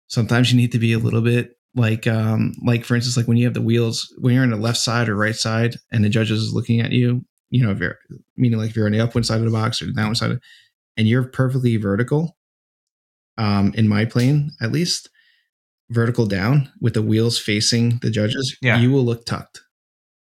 [0.07, 3.37] sometimes you need to be a little bit like, um, like for instance, like when
[3.37, 6.09] you have the wheels, when you're on the left side or right side and the
[6.09, 7.97] judges is looking at you, you know, if you're,
[8.37, 10.31] meaning like if you're on the upwind side of the box or the downwind side,
[10.31, 10.41] of,
[10.97, 12.37] and you're perfectly vertical,
[13.37, 15.09] um, in my plane at least,
[15.89, 18.77] vertical down with the wheels facing the judges, Yeah.
[18.79, 19.61] you will look tucked.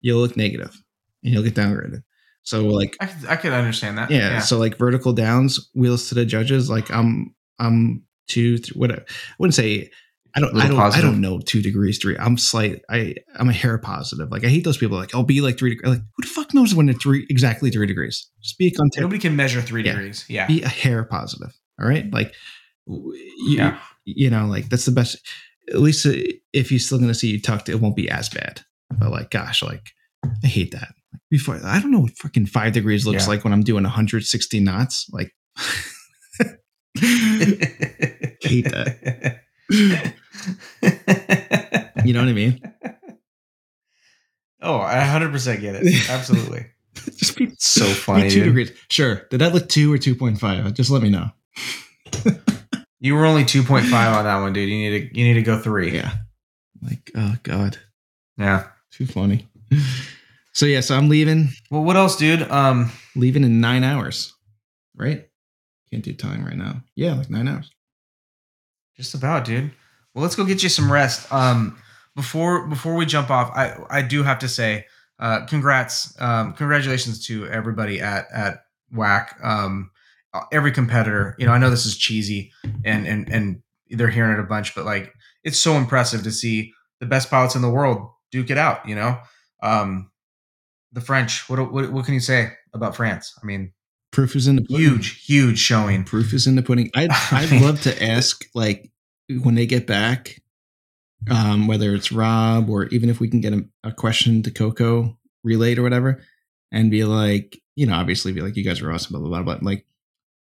[0.01, 0.75] You'll look negative
[1.23, 2.03] and you'll get downgraded.
[2.43, 4.09] So like I could, I could understand that.
[4.11, 8.91] yeah, so like vertical downs, wheels to the judges, like I'm I'm two, th- what
[8.91, 8.99] I
[9.39, 9.89] wouldn't say
[10.35, 12.15] I don't I don't I don't know two degrees three.
[12.17, 14.29] I'm slight I I'm a hair positive.
[14.31, 15.95] Like I hate those people like I'll be like three degrees.
[15.95, 18.29] Like who the fuck knows when it's three exactly three degrees?
[18.43, 19.93] Just be a content Nobody can measure three Yeah.
[19.93, 20.25] degrees.
[20.29, 20.45] Yeah.
[20.47, 21.53] be a hair positive.
[21.81, 22.33] All right, like
[22.87, 23.13] you,
[23.57, 23.79] Yeah.
[24.07, 25.17] You know, like that's the best.
[25.69, 26.13] At least uh,
[26.53, 28.61] if he's still going to see you tucked, it won't be as bad.
[28.97, 29.91] But like, gosh, like
[30.43, 30.93] I hate that.
[31.29, 33.29] Before I don't know what fucking five degrees looks Yeah.
[33.29, 35.07] like when I'm doing 160 knots.
[35.11, 35.33] Like,
[37.01, 39.41] hate that.
[42.05, 42.61] you know what I mean?
[44.59, 46.09] Oh, I 100% get it.
[46.09, 46.65] Absolutely.
[47.15, 47.85] Just be, So
[48.15, 48.43] be two dude.
[48.45, 48.71] degrees.
[48.89, 49.21] Sure.
[49.29, 50.73] Did that look two or 2.5?
[50.73, 51.29] Just let me know.
[52.99, 54.69] You were only 2.5 on that one, dude.
[54.69, 55.91] You need to you need to go 3.
[55.95, 56.13] Yeah.
[56.81, 57.77] Like, oh god,
[58.37, 58.67] Yeah.
[58.91, 59.47] too funny.
[60.53, 61.49] So yeah, so I'm leaving.
[61.69, 62.43] Well, what else, dude?
[62.49, 64.33] Um leaving in nine hours,
[64.95, 65.27] right?
[65.91, 66.81] Can't do time right now.
[66.95, 67.71] Yeah, like nine hours.
[68.95, 69.71] Just about, dude.
[70.13, 71.31] Well, let's go get you some rest.
[71.31, 71.77] Um,
[72.15, 74.85] before before we jump off, I I do have to say,
[75.19, 78.63] uh, congrats, um, congratulations to everybody at at
[78.93, 79.27] WAC.
[79.45, 79.91] Um,
[80.51, 81.35] every competitor.
[81.37, 82.51] You know, I know this is cheesy,
[82.83, 86.73] and and and they're hearing it a bunch, but like, it's so impressive to see
[86.99, 88.87] the best pilots in the world duke it out.
[88.87, 89.17] You know,
[89.63, 90.11] um,
[90.91, 91.49] the French.
[91.49, 93.33] What what what can you say about France?
[93.41, 93.73] I mean,
[94.11, 94.77] Proof is in the pudding.
[94.77, 96.03] huge, huge showing.
[96.03, 96.89] Proof is in the pudding.
[96.95, 98.91] I'd I'd love to ask like
[99.29, 100.41] when they get back,
[101.29, 105.17] um, whether it's Rob or even if we can get a, a question to Coco
[105.43, 106.21] relayed or whatever,
[106.71, 109.53] and be like, you know, obviously be like, you guys are awesome, blah blah blah.
[109.53, 109.85] But like,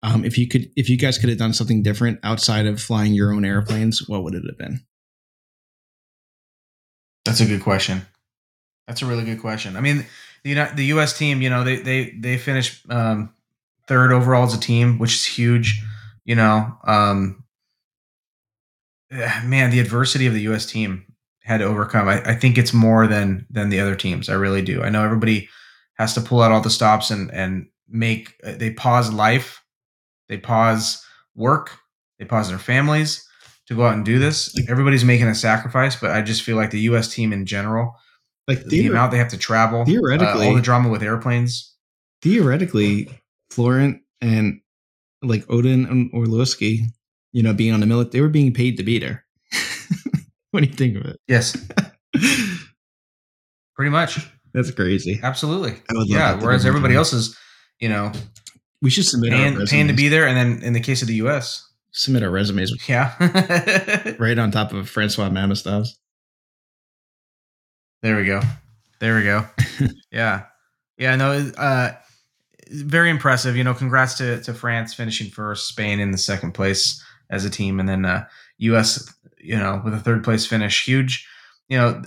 [0.02, 3.12] um, if you could, if you guys could have done something different outside of flying
[3.14, 4.80] your own airplanes, what would it have been?
[7.24, 8.02] That's a good question.
[8.86, 9.76] That's a really good question.
[9.76, 10.06] I mean,
[10.42, 11.16] the the U.S.
[11.16, 13.32] team, you know, they they they finished um,
[13.86, 15.82] third overall as a team, which is huge.
[16.24, 17.44] You know, um,
[19.10, 20.66] eh, man, the adversity of the U.S.
[20.66, 21.04] team
[21.42, 22.08] had to overcome.
[22.08, 24.28] I, I think it's more than than the other teams.
[24.28, 24.82] I really do.
[24.82, 25.48] I know everybody
[25.94, 28.34] has to pull out all the stops and and make.
[28.44, 29.59] uh, They pause life,
[30.30, 31.04] they pause
[31.34, 31.72] work,
[32.18, 33.26] they pause their families
[33.66, 34.54] to go out and do this.
[34.68, 37.12] Everybody's making a sacrifice, but I just feel like the U.S.
[37.14, 37.94] team in general,
[38.48, 41.74] Like the theor- amount they have to travel, uh, theoretically- all the drama with airplanes.
[42.22, 43.08] theoretically,
[43.50, 44.60] Florent and
[45.22, 46.86] like Oddon and Orlowski,
[47.32, 49.24] you know, being on the military, they were being paid to be there.
[50.52, 51.16] what do you think of it?
[51.28, 51.56] Yes,
[53.76, 54.18] pretty much,
[54.54, 55.20] That's crazy.
[55.22, 55.72] absolutely.
[55.72, 56.34] I would love Yeah.
[56.40, 57.36] Whereas everybody else is,
[57.80, 58.12] you know,
[58.82, 61.14] We should submit our paying, to be there, and then in the case of the
[61.16, 63.14] U.S., submit our resumes yeah.
[64.18, 65.98] right on top of Francois Mamastov's.
[68.02, 68.40] There we go.
[69.00, 69.46] There we go.
[70.12, 70.44] yeah.
[70.96, 71.92] Yeah, no, uh
[72.70, 73.56] very impressive.
[73.56, 77.50] You know, congrats to to France finishing first, Spain in the second place as a
[77.50, 78.24] team, and then uh
[78.58, 80.84] US, you know, with a third place finish.
[80.84, 81.26] Huge,
[81.68, 82.02] you know,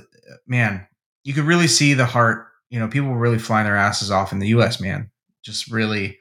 [0.47, 0.87] man,
[1.23, 4.31] you could really see the heart, you know, people were really flying their asses off
[4.31, 5.11] in the US, man.
[5.43, 6.19] Just really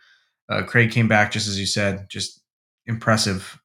[0.52, 2.40] uh Craig came back just as you said, just
[2.86, 3.58] impressive,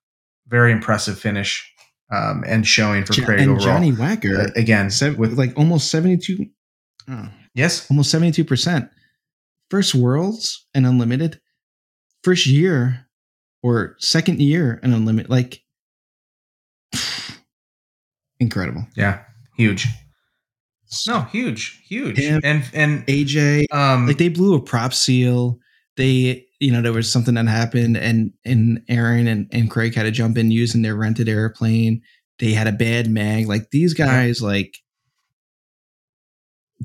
[0.48, 1.72] very impressive finish.
[2.10, 3.66] Um, and showing for Craig and overall.
[3.66, 6.46] Johnny Wacker, Uh, again, sev- with like almost 72,
[7.10, 8.90] oh, yes, almost 72%.
[9.70, 11.42] First Worlds and Unlimited,
[12.24, 13.08] first year
[13.62, 15.30] or second year and Unlimited.
[15.30, 15.62] Like,
[18.40, 18.88] incredible.
[18.96, 19.24] Yeah,
[19.58, 19.88] huge.
[21.08, 22.18] No, huge, huge.
[22.18, 25.60] Him- and and AJ, um, like they blew a prop seal.
[25.98, 30.04] They, you know, there was something that happened, and and Aaron and, and Craig had
[30.04, 32.02] to jump in using their rented airplane.
[32.40, 33.48] They had a bad mag.
[33.48, 34.78] Like these guys, like,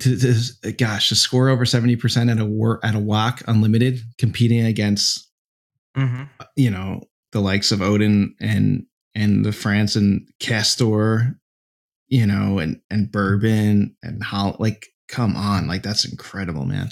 [0.01, 4.01] to, to, gosh, to score over seventy percent at a war at a WAC unlimited,
[4.19, 5.31] competing against
[5.97, 6.29] mhm.
[6.57, 7.03] you know
[7.33, 11.39] the likes of Oddon and and the France and Castor,
[12.09, 16.89] you know, and and Boerboon and how like come on, like that's incredible, man.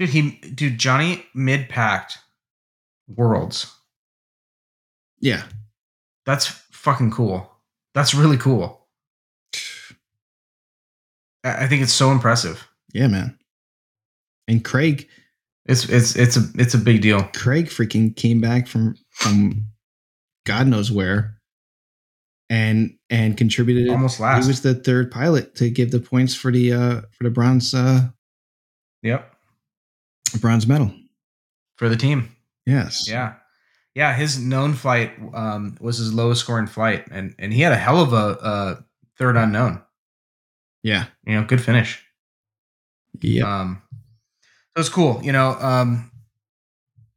[0.00, 2.18] Dude, he, dude, Johnny mid packed
[3.06, 3.72] worlds.
[5.20, 5.42] Yeah,
[6.26, 7.48] That's fucking cool.
[7.94, 8.86] That's really cool.
[11.44, 12.66] I I think it's so impressive.
[12.92, 13.38] yeah, man.
[14.48, 15.08] And Craig,
[15.66, 17.22] It's it's it's a it's a big deal.
[17.34, 19.66] Craig freaking came back from from
[20.46, 21.36] God knows where,
[22.48, 23.90] and and contributed.
[23.90, 24.44] Almost last.
[24.44, 27.74] He was the third pilot to give the points for the uh for the bronze
[27.74, 28.08] uh
[29.02, 29.36] yep,
[30.38, 30.92] bronze medal.
[31.76, 32.34] for the team.
[32.66, 33.08] Yes.
[33.08, 33.34] Yeah,
[33.94, 34.14] yeah.
[34.14, 38.00] His known flight um, was his lowest scoring flight, and and he had a hell
[38.00, 38.80] of a uh,
[39.18, 39.82] third unknown.
[40.82, 41.06] Yeah.
[41.26, 42.04] You know, good finish.
[43.20, 43.60] Yeah.
[43.60, 43.82] Um,
[44.76, 45.56] so it's cool, you know.
[45.60, 46.10] Um,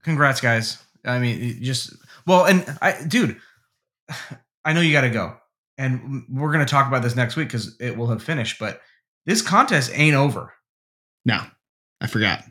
[0.03, 0.83] congrats, guys.
[1.05, 1.93] I mean, just
[2.25, 3.37] well, and I, dude,
[4.65, 5.35] I know you got to go,
[5.77, 8.59] and we're gonna talk about this next week because it will have finished.
[8.59, 8.81] But
[9.25, 10.53] this contest ain't over.
[11.25, 11.41] no,
[12.01, 12.43] I forgot.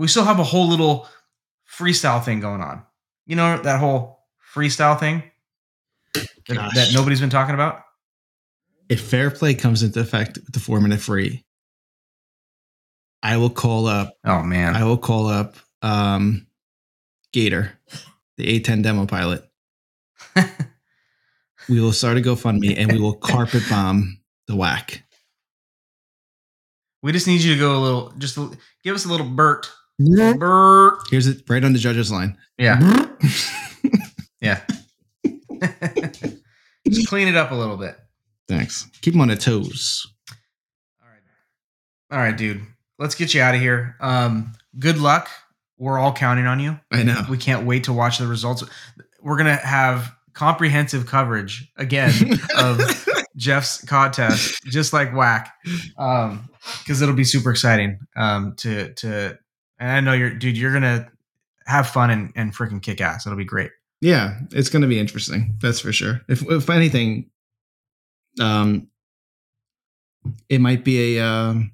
[0.00, 1.06] We still have a whole little
[1.70, 2.82] freestyle thing going on.
[3.26, 4.24] You know that whole
[4.54, 5.22] freestyle thing
[6.14, 7.82] that, that nobody's been talking about.
[8.88, 11.44] if fair play comes into effect with the four minute free,
[13.22, 14.16] I will call up.
[14.24, 16.46] Oh man, I will call up um,
[17.32, 17.72] Gator,
[18.36, 19.44] the A10 demo pilot.
[21.68, 24.18] We will start a GoFundMe and we will carpet bomb
[24.48, 25.02] the WAC.
[27.00, 28.12] we just need you to go a little.
[28.18, 28.36] Just
[28.82, 29.70] give us a little Bert.
[31.10, 32.36] Here's it right on the judge's line.
[32.58, 33.06] Yeah.
[34.40, 34.60] Yeah.
[36.88, 37.96] Just clean it up a little bit.
[38.48, 38.88] Thanks.
[39.02, 40.06] Keep them on their toes.
[41.02, 41.20] All right.
[42.10, 42.62] All right, dude.
[42.98, 43.96] Let's get you out of here.
[44.00, 45.28] Um, good luck.
[45.78, 46.78] We're all counting on you.
[46.90, 47.22] I know.
[47.28, 48.64] We can't wait to watch the results.
[49.22, 52.12] We're gonna have comprehensive coverage again
[52.58, 52.80] of
[53.36, 55.48] Jeff's contest, just like WAC.
[55.96, 56.48] Um,
[56.80, 57.98] because it'll be super exciting.
[58.16, 59.38] Um, to to
[59.80, 61.10] and I know you're dude, you're gonna
[61.66, 63.26] have fun and, and freaking kick ass.
[63.26, 63.70] It'll be great.
[64.00, 65.54] yeah, it's going to be interesting.
[65.60, 66.20] That's for sure.
[66.28, 67.30] If if anything,
[68.40, 68.88] um,
[70.48, 71.24] it might be a.
[71.24, 71.72] Um,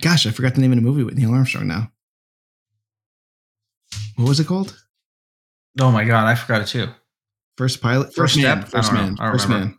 [0.00, 1.90] gosh, I forgot the name of the movie with Neil Armstrong now.
[4.16, 4.76] What was it called?
[5.80, 6.88] Oh my god, I forgot it too.
[7.56, 8.70] First pilot, First first, man, step?
[8.70, 9.78] First man, first man.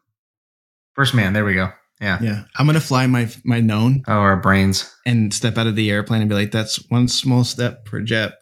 [0.93, 1.69] First man, there we go.
[2.01, 2.19] Yeah.
[2.21, 4.93] Yeah, I'm gonna fly my my known Oh, our brains.
[5.05, 8.33] and step out of the airplane and be like, "That's one small step for Jeff,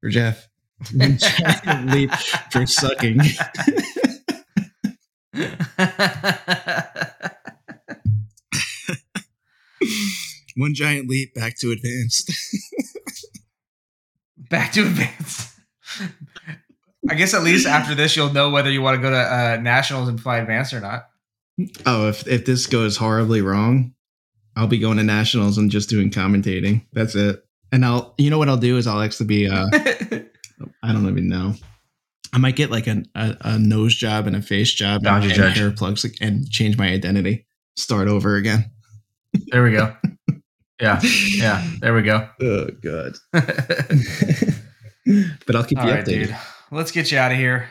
[0.00, 0.46] for Jeff,
[0.94, 2.10] one giant leap
[2.50, 3.20] for sucking."
[10.56, 12.32] one giant leap back to advanced.
[14.50, 15.52] Back to advanced.
[17.08, 19.58] I guess at least after this, you'll know whether you want to go to uh,
[19.60, 21.06] nationals and fly advanced or not.
[21.86, 23.94] Oh, if if this goes horribly wrong,
[24.56, 26.84] I'll be going to nationals and just doing commentating.
[26.92, 27.44] That's it.
[27.72, 31.28] And I'll, you know what I'll do is I'll actually be, uh, I don't even
[31.28, 31.54] know.
[32.32, 35.32] I might get like a, a, a nose job and a face job and, and
[35.32, 35.56] judge.
[35.56, 37.46] hair plugs and change my identity.
[37.76, 38.70] Start over again.
[39.48, 39.96] There we go.
[40.80, 41.68] Yeah, yeah.
[41.80, 42.28] There we go.
[42.40, 43.14] Oh god.
[45.46, 46.26] but I'll keep All you right, updated.
[46.26, 46.36] dude.
[46.70, 47.68] Let's get you out of here.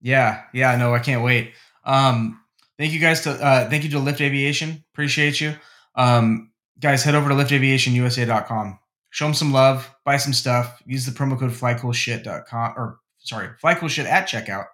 [0.00, 0.76] Yeah, yeah.
[0.76, 1.52] No, I can't wait.
[1.84, 2.40] Um,
[2.78, 4.84] thank you guys to uh, thank you to Lift Aviation.
[4.92, 5.54] Appreciate you.
[5.94, 8.78] Um, guys, head over to liftaviationusa.com.
[9.10, 9.90] Show them some love.
[10.04, 10.82] Buy some stuff.
[10.86, 14.66] Use the promo code flycoolshit.com or sorry, flycoolshit at checkout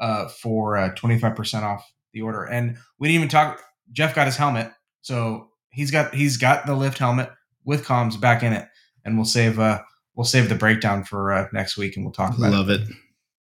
[0.00, 2.44] uh, for uh, 25% off the order.
[2.44, 3.60] And we didn't even talk.
[3.92, 4.72] Jeff got his helmet,
[5.02, 7.30] so he's got he's got the lift helmet
[7.64, 8.66] with comms back in it,
[9.04, 9.80] and we'll save uh
[10.14, 12.56] we'll save the breakdown for uh, next week, and we'll talk about it.
[12.56, 12.80] Love it.
[12.80, 12.96] it.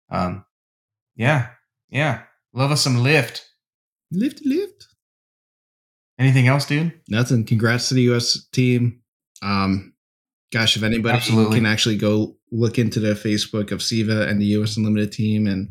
[0.10, 0.46] Um,
[1.16, 1.50] yeah,
[1.90, 2.24] yeah,
[2.54, 3.50] love us some lift.
[4.16, 4.88] Lift, lift.
[6.18, 6.94] Anything else, dude?
[7.10, 7.46] Nothing.
[7.46, 9.02] Congrats to the US team.
[9.42, 9.94] Um,
[10.52, 11.58] gosh, if anybody Absolutely.
[11.58, 15.70] can actually go look into the Facebook of CIVA and the US Unlimited team and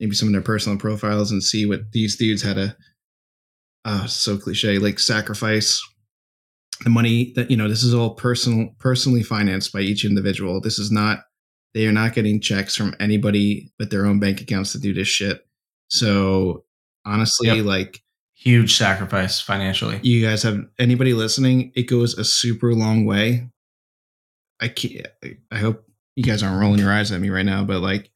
[0.00, 2.76] maybe some of their personal profiles and see what these dudes had to
[3.84, 5.82] uh so cliche, like sacrifice
[6.82, 10.60] the money that you know, this is all personal personally financed by each individual.
[10.60, 11.20] This is not
[11.74, 15.08] they are not getting checks from anybody but their own bank accounts to do this
[15.08, 15.46] shit.
[15.88, 16.64] So
[17.04, 17.64] honestly, Yep.
[17.64, 18.00] like
[18.36, 20.00] Huge sacrifice financially.
[20.02, 23.48] you guys have anybody listening, it goes a super long way.
[24.60, 25.06] I can't,
[25.50, 25.84] I hope
[26.16, 28.10] you guys aren't rolling your eyes at me right now, but like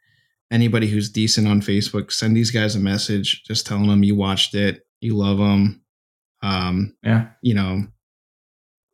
[0.51, 4.55] anybody who's decent on Facebook, send these guys a message, just telling them you watched
[4.55, 5.83] it, you love them.
[6.43, 7.87] Um, Yeah, you know,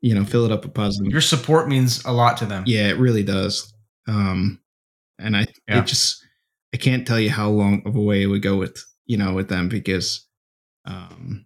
[0.01, 1.11] you know, fill it up with positive.
[1.13, 2.65] your support means a lot to them.
[2.67, 3.73] Yeah, it really does.
[4.09, 4.61] Um,
[5.19, 5.81] and I, Yeah.
[5.81, 6.25] it just,
[6.73, 9.35] I can't tell you how long of a way it would go with, you know,
[9.35, 10.27] with them because,
[10.87, 11.45] um,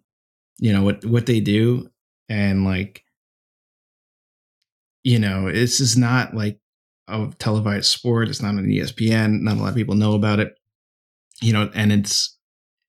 [0.58, 1.88] you know, what, what they do
[2.28, 3.02] and like,
[5.04, 6.58] you know, this is not like
[7.08, 8.28] a televised sport.
[8.28, 9.40] It's not on ESPN.
[9.40, 10.58] Not a lot of people know about it,
[11.40, 12.36] you know, and it's,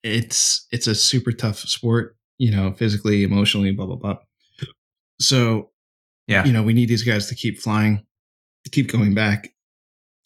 [0.03, 4.17] it's, it's a super tough sport, you know, physically, emotionally, blah, blah, blah.
[5.19, 5.71] So,
[6.27, 6.45] Yeah.
[6.45, 8.03] you know, we need these guys to keep flying,
[8.65, 9.49] to keep going back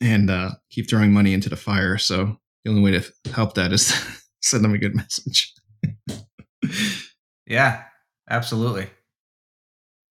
[0.02, 1.98] and uh, keep throwing money into the fire.
[1.98, 3.96] So the only way to help that is to
[4.44, 5.54] send them a good message.
[7.46, 7.84] Yeah,
[8.30, 8.88] absolutely.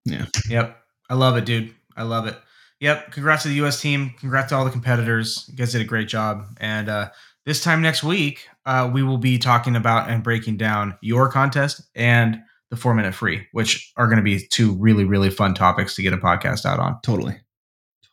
[0.05, 0.25] Yeah.
[0.49, 0.77] Yep.
[1.09, 1.73] I love it, dude.
[1.95, 2.37] I love it.
[2.79, 3.11] Yep.
[3.11, 4.13] Congrats to the US team.
[4.19, 5.45] Congrats to all the competitors.
[5.47, 6.45] You guys did a great job.
[6.59, 7.09] And uh,
[7.45, 11.81] this time next week, uh, we will be talking about and breaking down your contest
[11.95, 12.39] and
[12.69, 16.01] the four minute free, which are going to be two really, really fun topics to
[16.01, 16.99] get a podcast out on.
[17.03, 17.37] Totally.